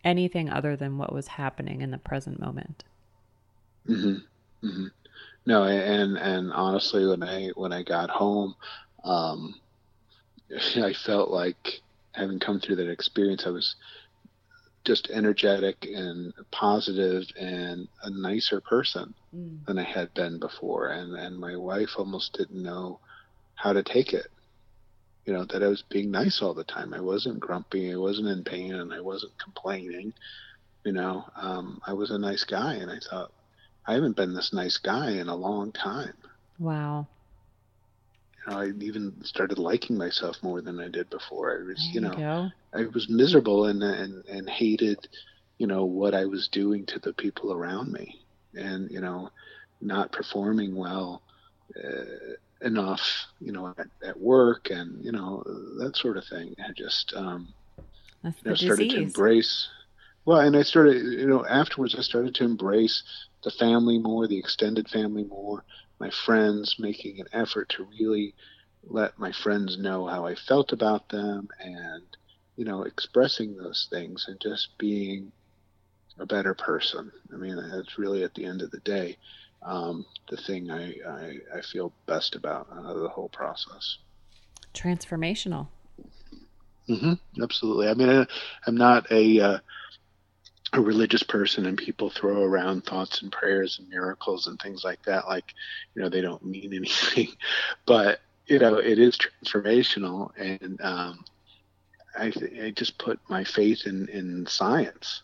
[0.03, 2.83] anything other than what was happening in the present moment.
[3.87, 4.67] Mm-hmm.
[4.67, 4.87] Mm-hmm.
[5.45, 8.55] No, and and honestly, when I when I got home,
[9.03, 9.55] um,
[10.75, 11.81] I felt like
[12.13, 13.75] having come through that experience, I was
[14.85, 19.65] just energetic and positive and a nicer person mm.
[19.65, 20.89] than I had been before.
[20.89, 22.99] And and my wife almost didn't know
[23.55, 24.27] how to take it
[25.25, 26.93] you know, that I was being nice all the time.
[26.93, 27.93] I wasn't grumpy.
[27.93, 30.13] I wasn't in pain and I wasn't complaining.
[30.83, 32.73] You know, um, I was a nice guy.
[32.75, 33.31] And I thought,
[33.87, 36.13] I haven't been this nice guy in a long time.
[36.59, 37.07] Wow.
[38.45, 41.57] You know, I even started liking myself more than I did before.
[41.57, 45.07] I was, there you know, you I was miserable and, and, and hated,
[45.57, 48.19] you know, what I was doing to the people around me
[48.53, 49.29] and, you know,
[49.79, 51.21] not performing well.
[51.77, 53.01] Uh, enough,
[53.39, 55.43] you know, at, at, work and you know
[55.79, 56.55] that sort of thing.
[56.59, 57.47] I just um,
[58.23, 59.67] That's you know, started to embrace.
[60.25, 63.03] Well, and I started, you know, afterwards I started to embrace
[63.43, 65.65] the family more, the extended family more,
[65.99, 68.33] my friends, making an effort to really
[68.85, 72.03] let my friends know how I felt about them and,
[72.55, 75.31] you know, expressing those things and just being
[76.19, 77.11] a better person.
[77.33, 79.17] I mean, that's really at the end of the day
[79.65, 83.97] um, the thing I, I, I, feel best about uh, the whole process.
[84.73, 85.67] Transformational.
[86.89, 87.87] Mm-hmm, absolutely.
[87.87, 88.25] I mean, I,
[88.67, 89.57] am not a uh,
[90.73, 95.03] a religious person, and people throw around thoughts and prayers and miracles and things like
[95.03, 95.53] that, like
[95.95, 97.29] you know they don't mean anything.
[97.85, 101.23] but you know, it is transformational, and um,
[102.15, 105.23] I, I just put my faith in in science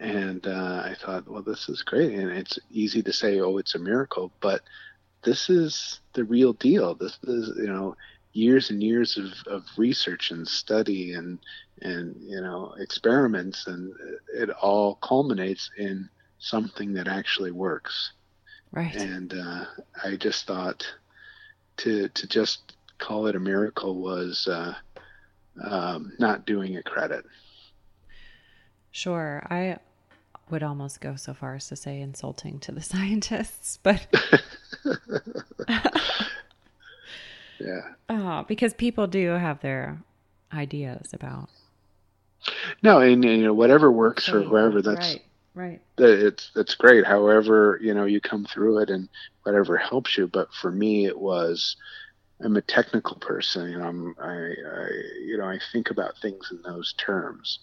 [0.00, 2.14] and uh, I thought, well, this is great.
[2.14, 4.62] And it's easy to say, oh, it's a miracle, but
[5.22, 6.94] this is the real deal.
[6.94, 7.96] This is, you know,
[8.32, 11.38] years and years of, of research and study and,
[11.82, 13.66] and, you know, experiments.
[13.66, 13.92] And
[14.34, 16.08] it all culminates in
[16.38, 18.12] something that actually works.
[18.72, 18.94] Right.
[18.94, 19.66] And uh,
[20.02, 20.86] I just thought
[21.78, 24.74] to, to just call it a miracle was uh,
[25.62, 27.26] um, not doing it credit.
[28.92, 29.46] Sure.
[29.50, 29.78] I
[30.50, 34.06] would almost go so far as to say insulting to the scientists, but
[37.58, 40.02] yeah, oh, because people do have their
[40.52, 41.48] ideas about.
[42.82, 44.82] No, and, and you know whatever works for whoever.
[44.82, 45.22] That's right.
[45.52, 45.80] Right.
[45.98, 47.04] It's it's great.
[47.04, 49.08] However, you know you come through it and
[49.42, 50.26] whatever helps you.
[50.26, 51.76] But for me, it was.
[52.42, 53.84] I'm a technical person, you know.
[53.84, 54.88] I'm, I, I,
[55.26, 57.58] you know, I think about things in those terms,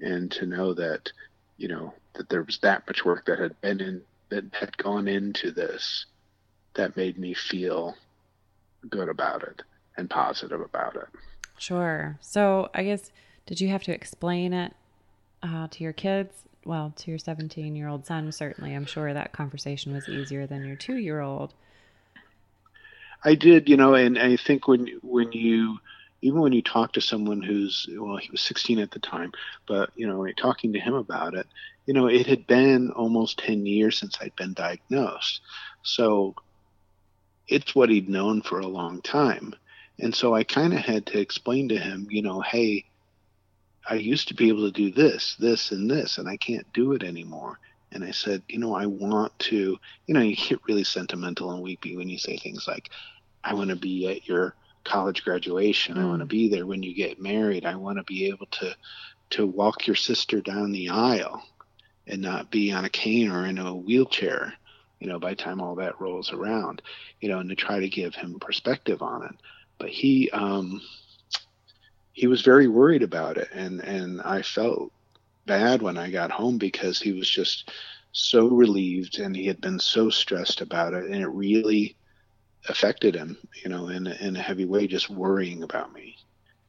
[0.00, 1.12] and to know that,
[1.58, 5.06] you know, that there was that much work that had been in that had gone
[5.06, 6.06] into this
[6.74, 7.96] that made me feel
[8.88, 9.62] good about it
[9.96, 11.06] and positive about it.
[11.58, 12.18] Sure.
[12.20, 13.10] So I guess
[13.46, 14.74] did you have to explain it
[15.42, 16.34] uh, to your kids?
[16.64, 18.74] Well, to your 17 year old son, certainly.
[18.74, 21.54] I'm sure that conversation was easier than your two year old.
[23.24, 25.78] I did, you know, and I think when when you
[26.22, 29.32] even when you talk to someone who's well, he was 16 at the time,
[29.66, 31.46] but you know, talking to him about it,
[31.86, 35.40] you know, it had been almost 10 years since I'd been diagnosed.
[35.82, 36.34] So
[37.46, 39.54] it's what he'd known for a long time.
[39.98, 42.86] And so I kind of had to explain to him, you know, hey,
[43.88, 46.92] I used to be able to do this, this, and this, and I can't do
[46.92, 47.60] it anymore.
[47.92, 51.62] And I said, you know, I want to, you know, you get really sentimental and
[51.62, 52.90] weepy when you say things like,
[53.44, 55.94] I want to be at your college graduation.
[55.94, 56.00] Mm.
[56.00, 57.64] I want to be there when you get married.
[57.64, 58.74] I want to be able to
[59.28, 61.42] to walk your sister down the aisle
[62.06, 64.52] and not be on a cane or in a wheelchair,
[65.00, 66.82] you know, by the time all that rolls around,
[67.20, 69.34] you know, and to try to give him perspective on it.
[69.78, 70.80] But he, um,
[72.12, 74.90] he was very worried about it, and and I felt
[75.44, 77.70] bad when I got home because he was just
[78.12, 81.94] so relieved and he had been so stressed about it, and it really
[82.68, 86.16] affected him, you know, in in a heavy way, just worrying about me.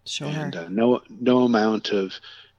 [0.06, 0.28] Sure.
[0.28, 2.14] And uh, no no amount of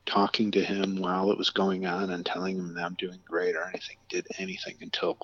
[0.09, 3.55] talking to him while it was going on and telling him that I'm doing great
[3.55, 5.19] or anything did anything until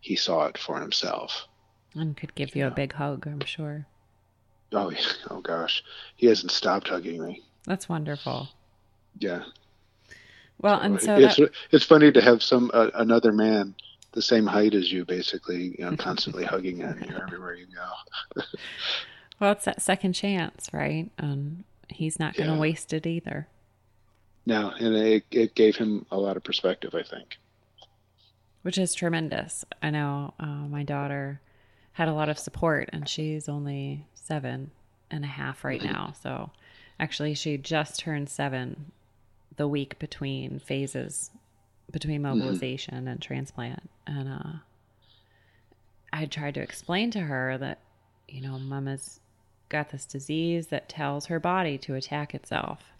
[0.00, 1.46] he saw it for himself.
[1.94, 3.86] And could give you, you a big hug, I'm sure.
[4.72, 4.92] Oh,
[5.30, 5.82] oh gosh,
[6.16, 7.42] he hasn't stopped hugging me.
[7.66, 8.48] That's wonderful.
[9.18, 9.44] Yeah.
[10.58, 11.50] Well, so and so it's that...
[11.70, 13.74] it's funny to have some uh, another man
[14.12, 18.42] the same height as you, basically, you know, constantly hugging at you everywhere you go.
[19.40, 21.10] well, it's that second chance, right?
[21.18, 22.60] Um, he's not going to yeah.
[22.60, 23.46] waste it either.
[24.46, 27.38] No, and it, it gave him a lot of perspective, I think.
[28.62, 29.64] Which is tremendous.
[29.82, 31.40] I know uh, my daughter
[31.92, 34.70] had a lot of support, and she's only seven
[35.10, 36.14] and a half right now.
[36.22, 36.50] So
[36.98, 38.92] actually, she just turned seven
[39.56, 41.30] the week between phases,
[41.90, 42.38] between mm-hmm.
[42.38, 43.08] mobilization mm-hmm.
[43.08, 43.90] and transplant.
[44.06, 44.52] And uh,
[46.12, 47.78] I tried to explain to her that,
[48.28, 49.20] you know, mama's
[49.68, 52.92] got this disease that tells her body to attack itself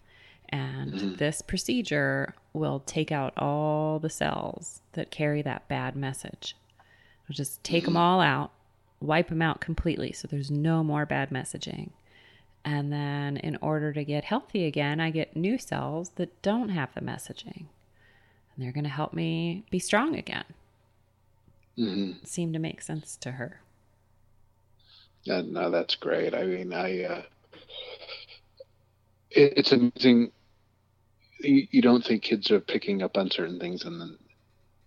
[0.51, 1.15] and mm-hmm.
[1.15, 6.55] this procedure will take out all the cells that carry that bad message.
[7.23, 7.93] It'll just take mm-hmm.
[7.93, 8.51] them all out,
[8.99, 11.91] wipe them out completely so there's no more bad messaging.
[12.63, 16.93] And then, in order to get healthy again, I get new cells that don't have
[16.93, 17.65] the messaging.
[18.53, 20.43] And they're going to help me be strong again.
[21.75, 22.23] Mm-hmm.
[22.23, 23.61] Seemed to make sense to her.
[25.23, 26.35] Yeah, no, that's great.
[26.35, 27.21] I mean, I, uh,
[29.31, 30.31] it, it's amazing
[31.43, 34.17] you, you don't think kids are picking up on certain things and then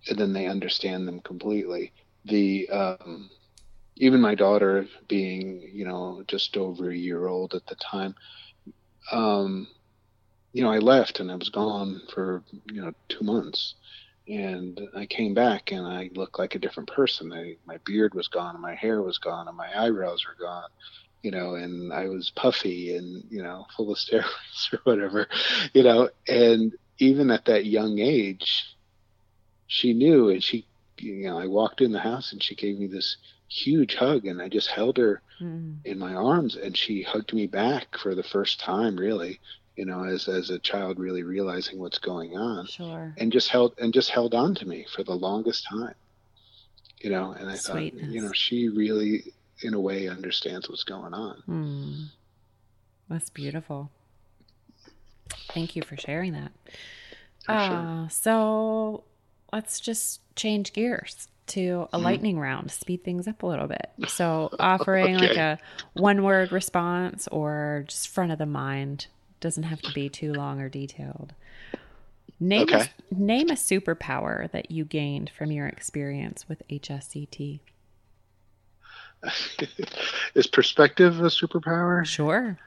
[0.08, 1.92] and then they understand them completely.
[2.26, 3.30] The um,
[3.96, 8.14] even my daughter being you know just over a year old at the time,
[9.12, 9.68] um,
[10.52, 13.74] you know I left and I was gone for you know two months,
[14.28, 17.32] and I came back and I looked like a different person.
[17.32, 20.68] I, my beard was gone, and my hair was gone, and my eyebrows were gone,
[21.24, 25.26] you know, and I was puffy and you know full of steroids or whatever,
[25.72, 26.10] you know.
[26.28, 28.76] And even at that young age,
[29.66, 30.66] she knew, and she,
[30.98, 33.16] you know, I walked in the house and she gave me this
[33.48, 35.76] huge hug, and I just held her mm.
[35.84, 39.40] in my arms, and she hugged me back for the first time, really,
[39.76, 42.66] you know, as as a child really realizing what's going on.
[42.66, 43.14] Sure.
[43.16, 45.94] And just held and just held on to me for the longest time.
[47.00, 48.02] You know, and I Sweetness.
[48.02, 49.32] thought, you know, she really
[49.62, 51.42] in a way understands what's going on.
[51.48, 52.06] Mm.
[53.08, 53.90] That's beautiful.
[55.52, 56.52] Thank you for sharing that.
[57.46, 58.08] Uh, sure.
[58.10, 59.04] So
[59.52, 62.02] let's just change gears to a mm.
[62.02, 63.90] lightning round, speed things up a little bit.
[64.08, 65.28] So, offering okay.
[65.28, 65.58] like a
[65.92, 69.06] one word response or just front of the mind
[69.40, 71.34] doesn't have to be too long or detailed.
[72.40, 72.90] Name okay.
[73.10, 77.60] a, name a superpower that you gained from your experience with HSCT.
[80.34, 82.04] Is perspective a superpower?
[82.04, 82.58] Sure.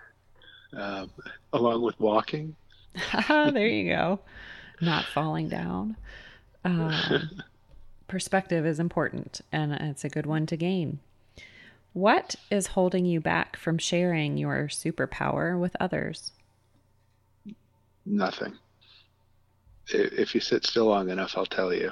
[0.73, 1.09] Um,
[1.53, 2.55] along with walking.
[3.27, 4.19] there you go.
[4.81, 5.97] Not falling down.
[6.63, 7.29] Um,
[8.07, 10.99] perspective is important, and it's a good one to gain.
[11.93, 16.31] What is holding you back from sharing your superpower with others?
[18.05, 18.53] Nothing.
[19.89, 21.91] If you sit still long enough, I'll tell you.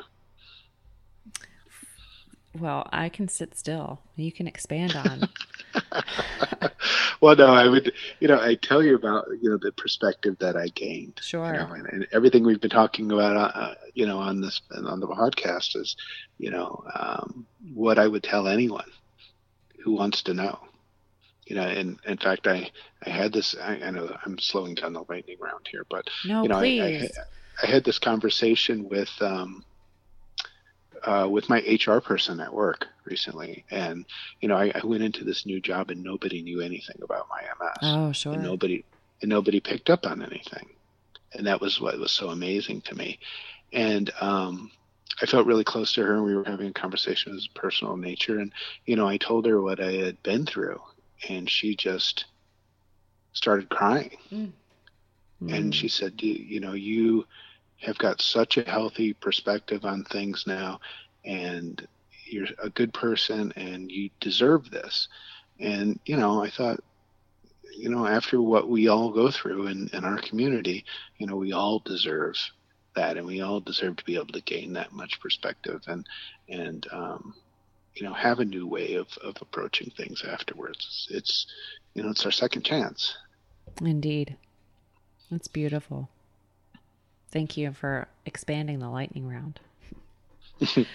[2.59, 3.99] Well, I can sit still.
[4.15, 5.29] You can expand on.
[7.21, 10.55] well, no, I would, you know, I tell you about, you know, the perspective that
[10.55, 11.19] I gained.
[11.21, 11.45] Sure.
[11.45, 14.61] You know, and, and, everything we've been talking about, uh, uh you know, on this
[14.73, 15.95] on the podcast is,
[16.37, 18.89] you know, um, what I would tell anyone
[19.83, 20.59] who wants to know
[21.45, 22.71] you know, and in fact, I
[23.05, 23.55] I had this.
[23.61, 27.11] I, I know I'm slowing down the lightning round here, but no, you know, please.
[27.61, 29.63] I, I, I had this conversation with um,
[31.05, 34.05] uh, with my HR person at work recently, and
[34.41, 37.41] you know, I, I, went into this new job and nobody knew anything about my
[37.41, 37.77] MS.
[37.83, 38.33] Oh, sure.
[38.33, 38.83] And nobody
[39.21, 40.67] and nobody picked up on anything,
[41.33, 43.19] and that was what was so amazing to me.
[43.71, 44.71] And um,
[45.21, 48.39] I felt really close to her, and we were having a conversation of personal nature.
[48.39, 48.51] And
[48.85, 50.81] you know, I told her what I had been through,
[51.29, 52.25] and she just
[53.33, 54.17] started crying.
[54.31, 54.51] Mm.
[55.41, 57.27] And she said, you know, you
[57.77, 60.79] have got such a healthy perspective on things now,
[61.23, 61.87] and
[62.25, 65.07] you're a good person, and you deserve this.
[65.59, 66.79] And, you know, I thought,
[67.77, 70.85] you know, after what we all go through in, in our community,
[71.17, 72.35] you know, we all deserve
[72.95, 75.81] that, and we all deserve to be able to gain that much perspective.
[75.87, 76.07] And,
[76.49, 77.35] and, um,
[77.95, 81.47] you know have a new way of, of approaching things afterwards it's
[81.93, 83.15] you know it's our second chance
[83.81, 84.35] indeed
[85.31, 86.09] that's beautiful
[87.35, 89.59] thank you for expanding the lightning round.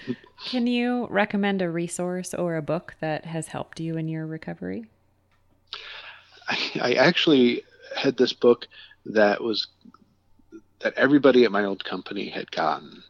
[0.46, 4.86] Can you recommend a resource or a book that has helped you in your recovery?
[6.48, 7.62] I, I actually
[7.94, 8.66] had this book
[9.04, 9.66] that was
[10.80, 13.02] that everybody at my old company had gotten.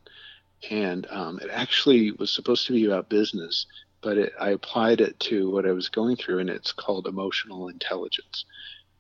[0.68, 3.66] And um, it actually was supposed to be about business,
[4.02, 7.68] but it, I applied it to what I was going through, and it's called emotional
[7.68, 8.44] intelligence.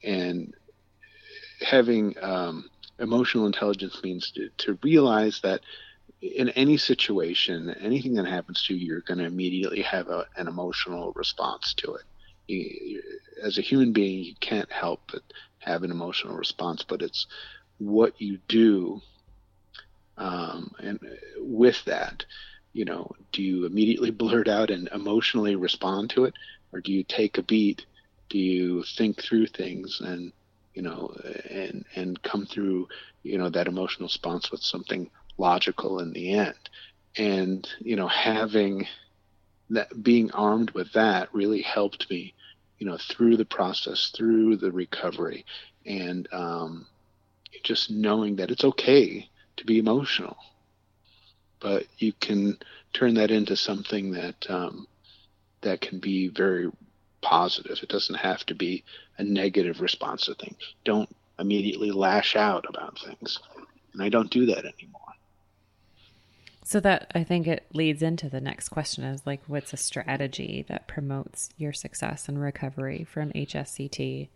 [0.04, 0.54] And
[1.62, 2.70] having um,
[3.00, 5.60] emotional intelligence means to, to realize that
[6.20, 10.48] in any situation, anything that happens to you, you're going to immediately have a, an
[10.48, 12.04] emotional response to it.
[12.46, 13.02] You,
[13.42, 15.22] as a human being, you can't help but
[15.58, 17.26] have an emotional response, but it's
[17.78, 19.00] what you do
[20.20, 21.00] um, and
[21.38, 22.24] with that,
[22.72, 26.34] you know, do you immediately blurt out and emotionally respond to it,
[26.72, 27.86] or do you take a beat?
[28.28, 30.32] Do you think through things and
[30.74, 31.14] you know
[31.50, 32.88] and and come through
[33.22, 36.54] you know that emotional response with something logical in the end?
[37.16, 38.86] And you know, having
[39.70, 42.34] that being armed with that really helped me,
[42.78, 45.44] you know, through the process, through the recovery,
[45.86, 46.86] and um,
[47.62, 50.36] just knowing that it's okay to be emotional.
[51.60, 52.58] But you can
[52.92, 54.86] turn that into something that um,
[55.62, 56.70] that can be very
[57.22, 57.78] positive.
[57.82, 58.84] It doesn't have to be
[59.20, 60.74] a negative response to things.
[60.84, 63.38] Don't immediately lash out about things.
[63.92, 65.00] And I don't do that anymore.
[66.64, 70.64] So that I think it leads into the next question is like what's a strategy
[70.68, 74.28] that promotes your success and recovery from HSCT?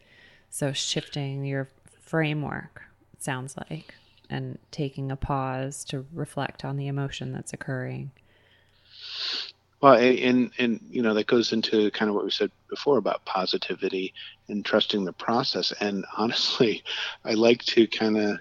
[0.51, 1.71] So shifting your
[2.03, 2.83] framework
[3.19, 3.95] sounds like
[4.29, 8.11] and taking a pause to reflect on the emotion that's occurring.
[9.85, 13.27] Well, and and you know that goes into kind of what we said before about
[13.27, 14.15] positivity
[14.49, 15.75] and trusting the process.
[15.79, 16.83] And honestly,
[17.25, 18.39] I like to kind of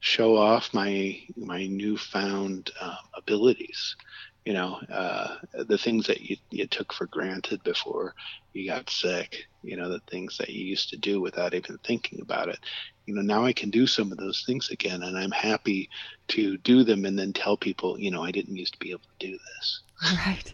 [0.00, 3.96] show off my my newfound uh, abilities.
[4.44, 8.14] You know uh, the things that you, you took for granted before
[8.52, 12.20] you got sick you know the things that you used to do without even thinking
[12.20, 12.58] about it.
[13.06, 15.88] You know now i can do some of those things again and i'm happy
[16.28, 19.00] to do them and then tell people you know i didn't used to be able
[19.18, 19.82] to do this
[20.26, 20.52] right.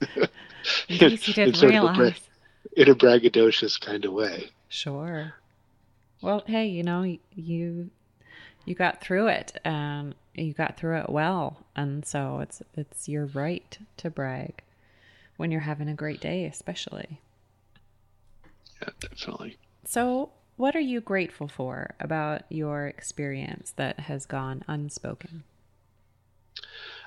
[0.89, 2.13] In case you didn't realize bra-
[2.77, 4.51] in a braggadocious kind of way.
[4.69, 5.35] Sure.
[6.23, 7.03] Well hey you know
[7.35, 7.91] you
[8.65, 13.27] you got through it and you got through it well and so it's it's your
[13.27, 14.63] right to brag
[15.37, 17.21] when you're having a great day especially.
[18.81, 19.59] Yeah definitely.
[19.85, 25.45] So what are you grateful for about your experience that has gone unspoken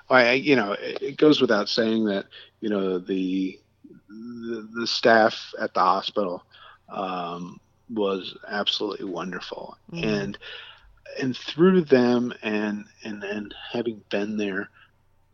[0.10, 2.26] I, you know, it goes without saying that
[2.62, 3.60] you know the
[4.10, 6.44] the, the staff at the hospital
[6.90, 10.04] um, was absolutely wonderful, mm.
[10.04, 10.38] and
[11.20, 14.70] and through them and and and having been there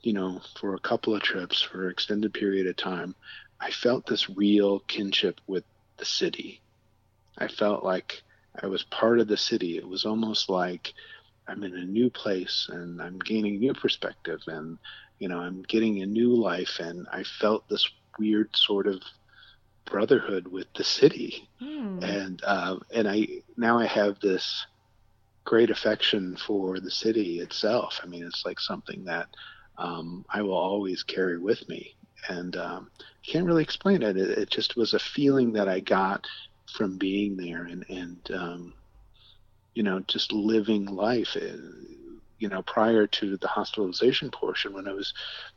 [0.02, 3.16] you know for a couple of trips for an extended period of time
[3.60, 5.64] i felt this real kinship with
[5.98, 6.62] the city.
[7.38, 8.24] I felt like
[8.62, 9.78] i was part of the city.
[9.78, 10.94] It was almost like
[11.48, 14.78] i'm in a new place and i'm gaining new perspective and
[15.20, 17.90] you know i'm getting a new life and i felt this
[18.20, 19.02] weird sort of
[19.86, 22.04] brotherhood with the city mm.
[22.04, 23.28] and uh, and i
[23.58, 24.66] now i have this
[25.46, 28.00] great affection for the city itself.
[28.04, 29.28] I mean, it's like something that
[29.78, 31.96] um, I will always carry with me,
[32.30, 32.92] and um,
[33.26, 34.18] can't really explain it.
[34.18, 34.38] it.
[34.38, 34.50] it.
[34.50, 36.26] just was a feeling that I got
[36.78, 38.74] from being there, and and um,
[39.74, 41.36] you know, just living life.
[41.36, 41.58] Uh,
[42.40, 45.14] you know, prior to the hospitalization portion, when I was,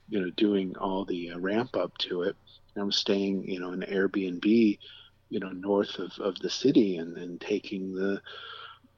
[0.09, 2.37] you know, doing all the uh, ramp up to it,
[2.77, 4.79] I was staying, you know, in Airbnb,
[5.29, 8.21] you know, north of, of the city, and then taking the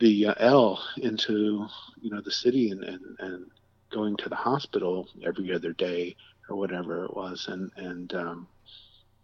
[0.00, 1.66] the uh, L into
[2.00, 3.50] you know the city and, and and
[3.90, 6.14] going to the hospital every other day
[6.48, 8.46] or whatever it was and and um,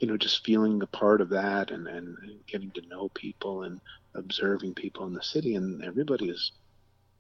[0.01, 2.17] you know just feeling a part of that and, and
[2.47, 3.81] getting to know people and
[4.15, 6.53] observing people in the city and everybody is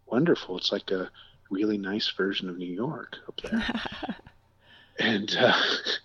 [0.06, 1.10] wonderful it's like a
[1.50, 3.64] really nice version of new york up there
[4.98, 5.60] and uh,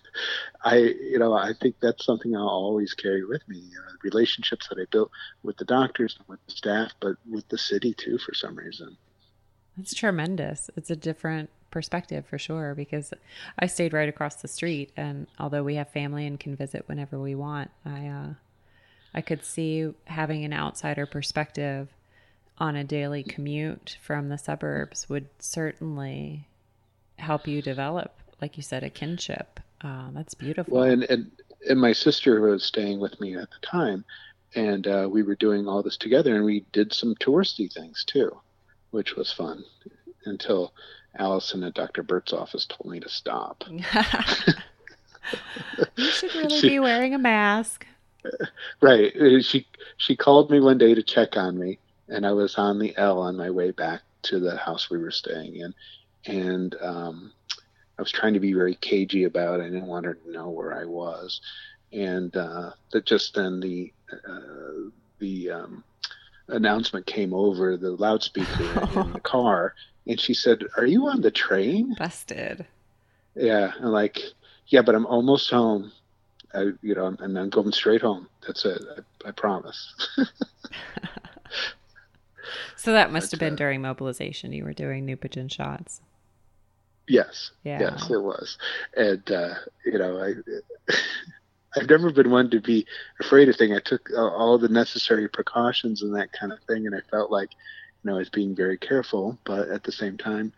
[0.62, 3.58] I, you know, I think that's something I'll always carry with me.
[3.58, 5.10] You know, the relationships that I built
[5.42, 8.96] with the doctors and with the staff, but with the city too, for some reason.
[9.76, 10.70] That's tremendous.
[10.76, 13.14] It's a different perspective for sure because
[13.58, 17.18] I stayed right across the street, and although we have family and can visit whenever
[17.18, 18.28] we want, I, uh,
[19.14, 21.88] I could see having an outsider perspective
[22.58, 26.46] on a daily commute from the suburbs would certainly
[27.16, 30.78] help you develop, like you said, a kinship Oh, that's beautiful.
[30.78, 31.30] Well, and, and,
[31.68, 34.04] and my sister was staying with me at the time,
[34.54, 38.30] and uh, we were doing all this together, and we did some touristy things too,
[38.90, 39.64] which was fun
[40.26, 40.74] until
[41.18, 42.02] Allison at Dr.
[42.02, 43.64] Burt's office told me to stop.
[43.68, 43.82] you
[46.10, 47.86] should really she, be wearing a mask.
[48.80, 49.14] Right.
[49.14, 49.66] Uh, she
[49.96, 53.20] she called me one day to check on me, and I was on the L
[53.20, 55.74] on my way back to the house we were staying in,
[56.26, 57.32] and um,
[57.98, 59.64] I was trying to be very cagey about it.
[59.64, 61.40] I didn't want her to know where I was,
[61.92, 65.84] and uh, that just then the uh, the um,
[66.48, 69.74] announcement came over the loudspeaker in the car,
[70.06, 72.66] and she said, "Are you on the train?" Busted.
[73.34, 74.20] Yeah, I'm like,
[74.66, 75.92] yeah, but I'm almost home.
[76.54, 78.28] I, you know, and I'm going straight home.
[78.46, 78.82] That's it.
[79.24, 79.94] I, I promise.
[82.76, 84.52] so that must have been uh, during mobilization.
[84.52, 86.00] You were doing Neupogen shots.
[87.06, 87.50] Yes.
[87.64, 87.80] Yeah.
[87.80, 88.58] Yes, it was.
[88.96, 90.34] And uh, you know, I
[91.76, 92.86] I've never been one to be
[93.20, 93.76] afraid of things.
[93.76, 97.50] I took all the necessary precautions and that kind of thing, and I felt like,
[98.02, 99.38] you know, I was being very careful.
[99.44, 100.52] But at the same time,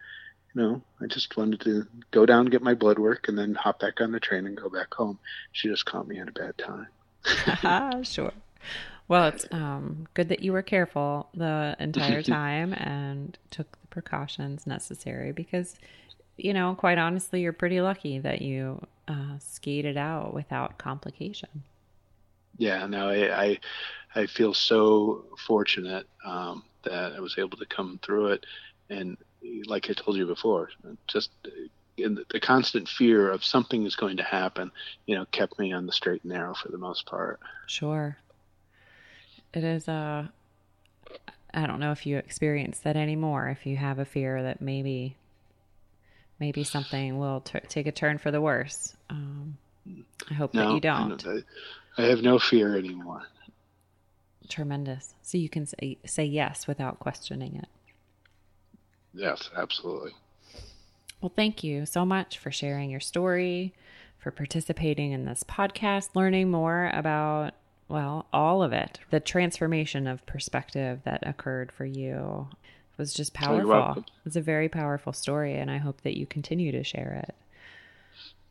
[0.55, 3.80] you know, I just wanted to go down, get my blood work, and then hop
[3.80, 5.18] back on the train and go back home.
[5.53, 8.03] She just caught me at a bad time.
[8.05, 8.32] sure.
[9.09, 14.66] Well, it's um, good that you were careful the entire time and took the precautions
[14.66, 15.76] necessary because
[16.36, 21.62] you know, quite honestly, you're pretty lucky that you uh, skated out without complication.
[22.59, 23.59] Yeah, no, I, I,
[24.14, 28.46] I feel so fortunate um, that I was able to come through it,
[28.90, 29.16] and
[29.66, 30.70] like I told you before,
[31.07, 31.30] just
[31.97, 34.70] in the, the constant fear of something is going to happen,
[35.07, 37.40] you know, kept me on the straight and narrow for the most part.
[37.66, 38.16] Sure,
[39.53, 40.30] it is a.
[41.11, 41.18] Uh,
[41.55, 43.49] I don't know if you experience that anymore.
[43.49, 45.16] If you have a fear that maybe
[46.40, 48.97] maybe something will t- take a turn for the worse.
[49.11, 49.59] Um,
[50.30, 51.24] I hope no, that you don't.
[51.26, 53.22] I, I have no fear anymore.
[54.49, 55.14] Tremendous.
[55.22, 57.68] So you can say, say yes without questioning it.
[59.14, 60.12] Yes, absolutely.
[61.20, 63.74] Well, thank you so much for sharing your story,
[64.18, 67.54] for participating in this podcast, learning more about,
[67.88, 72.48] well, all of it, the transformation of perspective that occurred for you
[72.96, 74.02] was just powerful.
[74.02, 77.34] It was a very powerful story, and I hope that you continue to share it.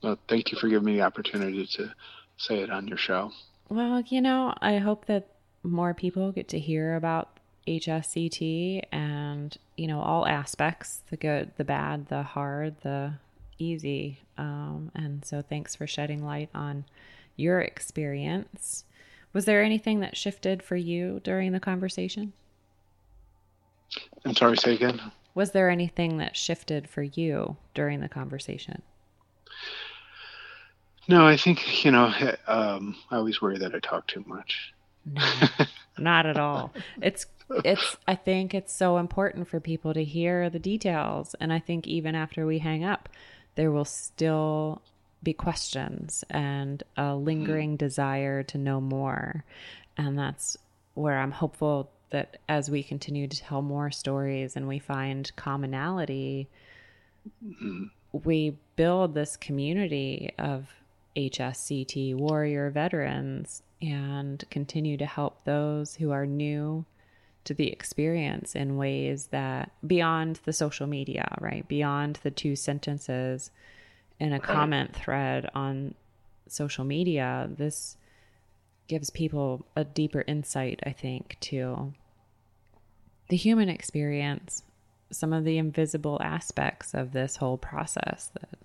[0.01, 1.93] Well, thank you for giving me the opportunity to
[2.38, 3.32] say it on your show.
[3.70, 5.28] Well, you know, I hope that
[5.64, 7.38] more people get to hear about
[7.68, 13.14] HSCT and, you know, all aspects the good, the bad, the hard, the
[13.59, 14.20] easy.
[14.38, 16.86] Um, and so thanks for shedding light on
[17.36, 18.86] your experience.
[19.34, 22.34] Was there anything that shifted for you during the conversation?
[24.26, 24.99] I'm sorry, say again.
[25.34, 28.82] Was there anything that shifted for you during the conversation?
[31.07, 32.14] No, I think, you know,
[32.47, 34.74] um, I always worry that I talk too much.
[35.06, 35.22] No,
[35.97, 36.74] not at all.
[37.02, 37.26] It's
[37.66, 41.88] it's I think it's so important for people to hear the details and I think
[41.88, 43.10] even after we hang up
[43.56, 44.82] there will still
[45.24, 47.78] be questions and a lingering mm.
[47.78, 49.43] desire to know more.
[49.97, 50.58] And that's
[50.93, 56.49] where I'm hopeful that as we continue to tell more stories and we find commonality,
[57.45, 57.89] mm.
[58.12, 60.68] we build this community of
[61.16, 66.86] HSCT warrior veterans and continue to help those who are new
[67.44, 71.68] to the experience in ways that beyond the social media, right?
[71.68, 73.50] Beyond the two sentences
[74.20, 75.96] in a comment thread on
[76.48, 77.98] social media, this
[78.88, 81.94] gives people a deeper insight, I think, to
[83.30, 84.64] the human experience,
[85.12, 88.60] some of the invisible aspects of this whole process that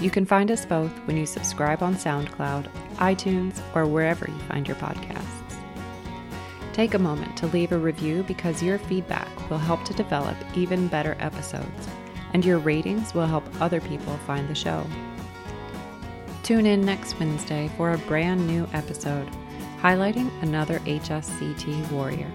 [0.00, 4.66] You can find us both when you subscribe on SoundCloud, iTunes, or wherever you find
[4.66, 5.52] your podcasts.
[6.72, 10.88] Take a moment to leave a review because your feedback will help to develop even
[10.88, 11.88] better episodes,
[12.32, 14.86] and your ratings will help other people find the show.
[16.42, 19.28] Tune in next Wednesday for a brand new episode
[19.80, 22.30] highlighting another HSCT warrior.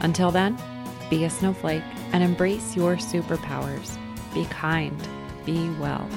[0.00, 0.58] Until then,
[1.10, 1.82] be a snowflake
[2.12, 3.98] and embrace your superpowers.
[4.32, 4.96] Be kind,
[5.44, 6.08] be well.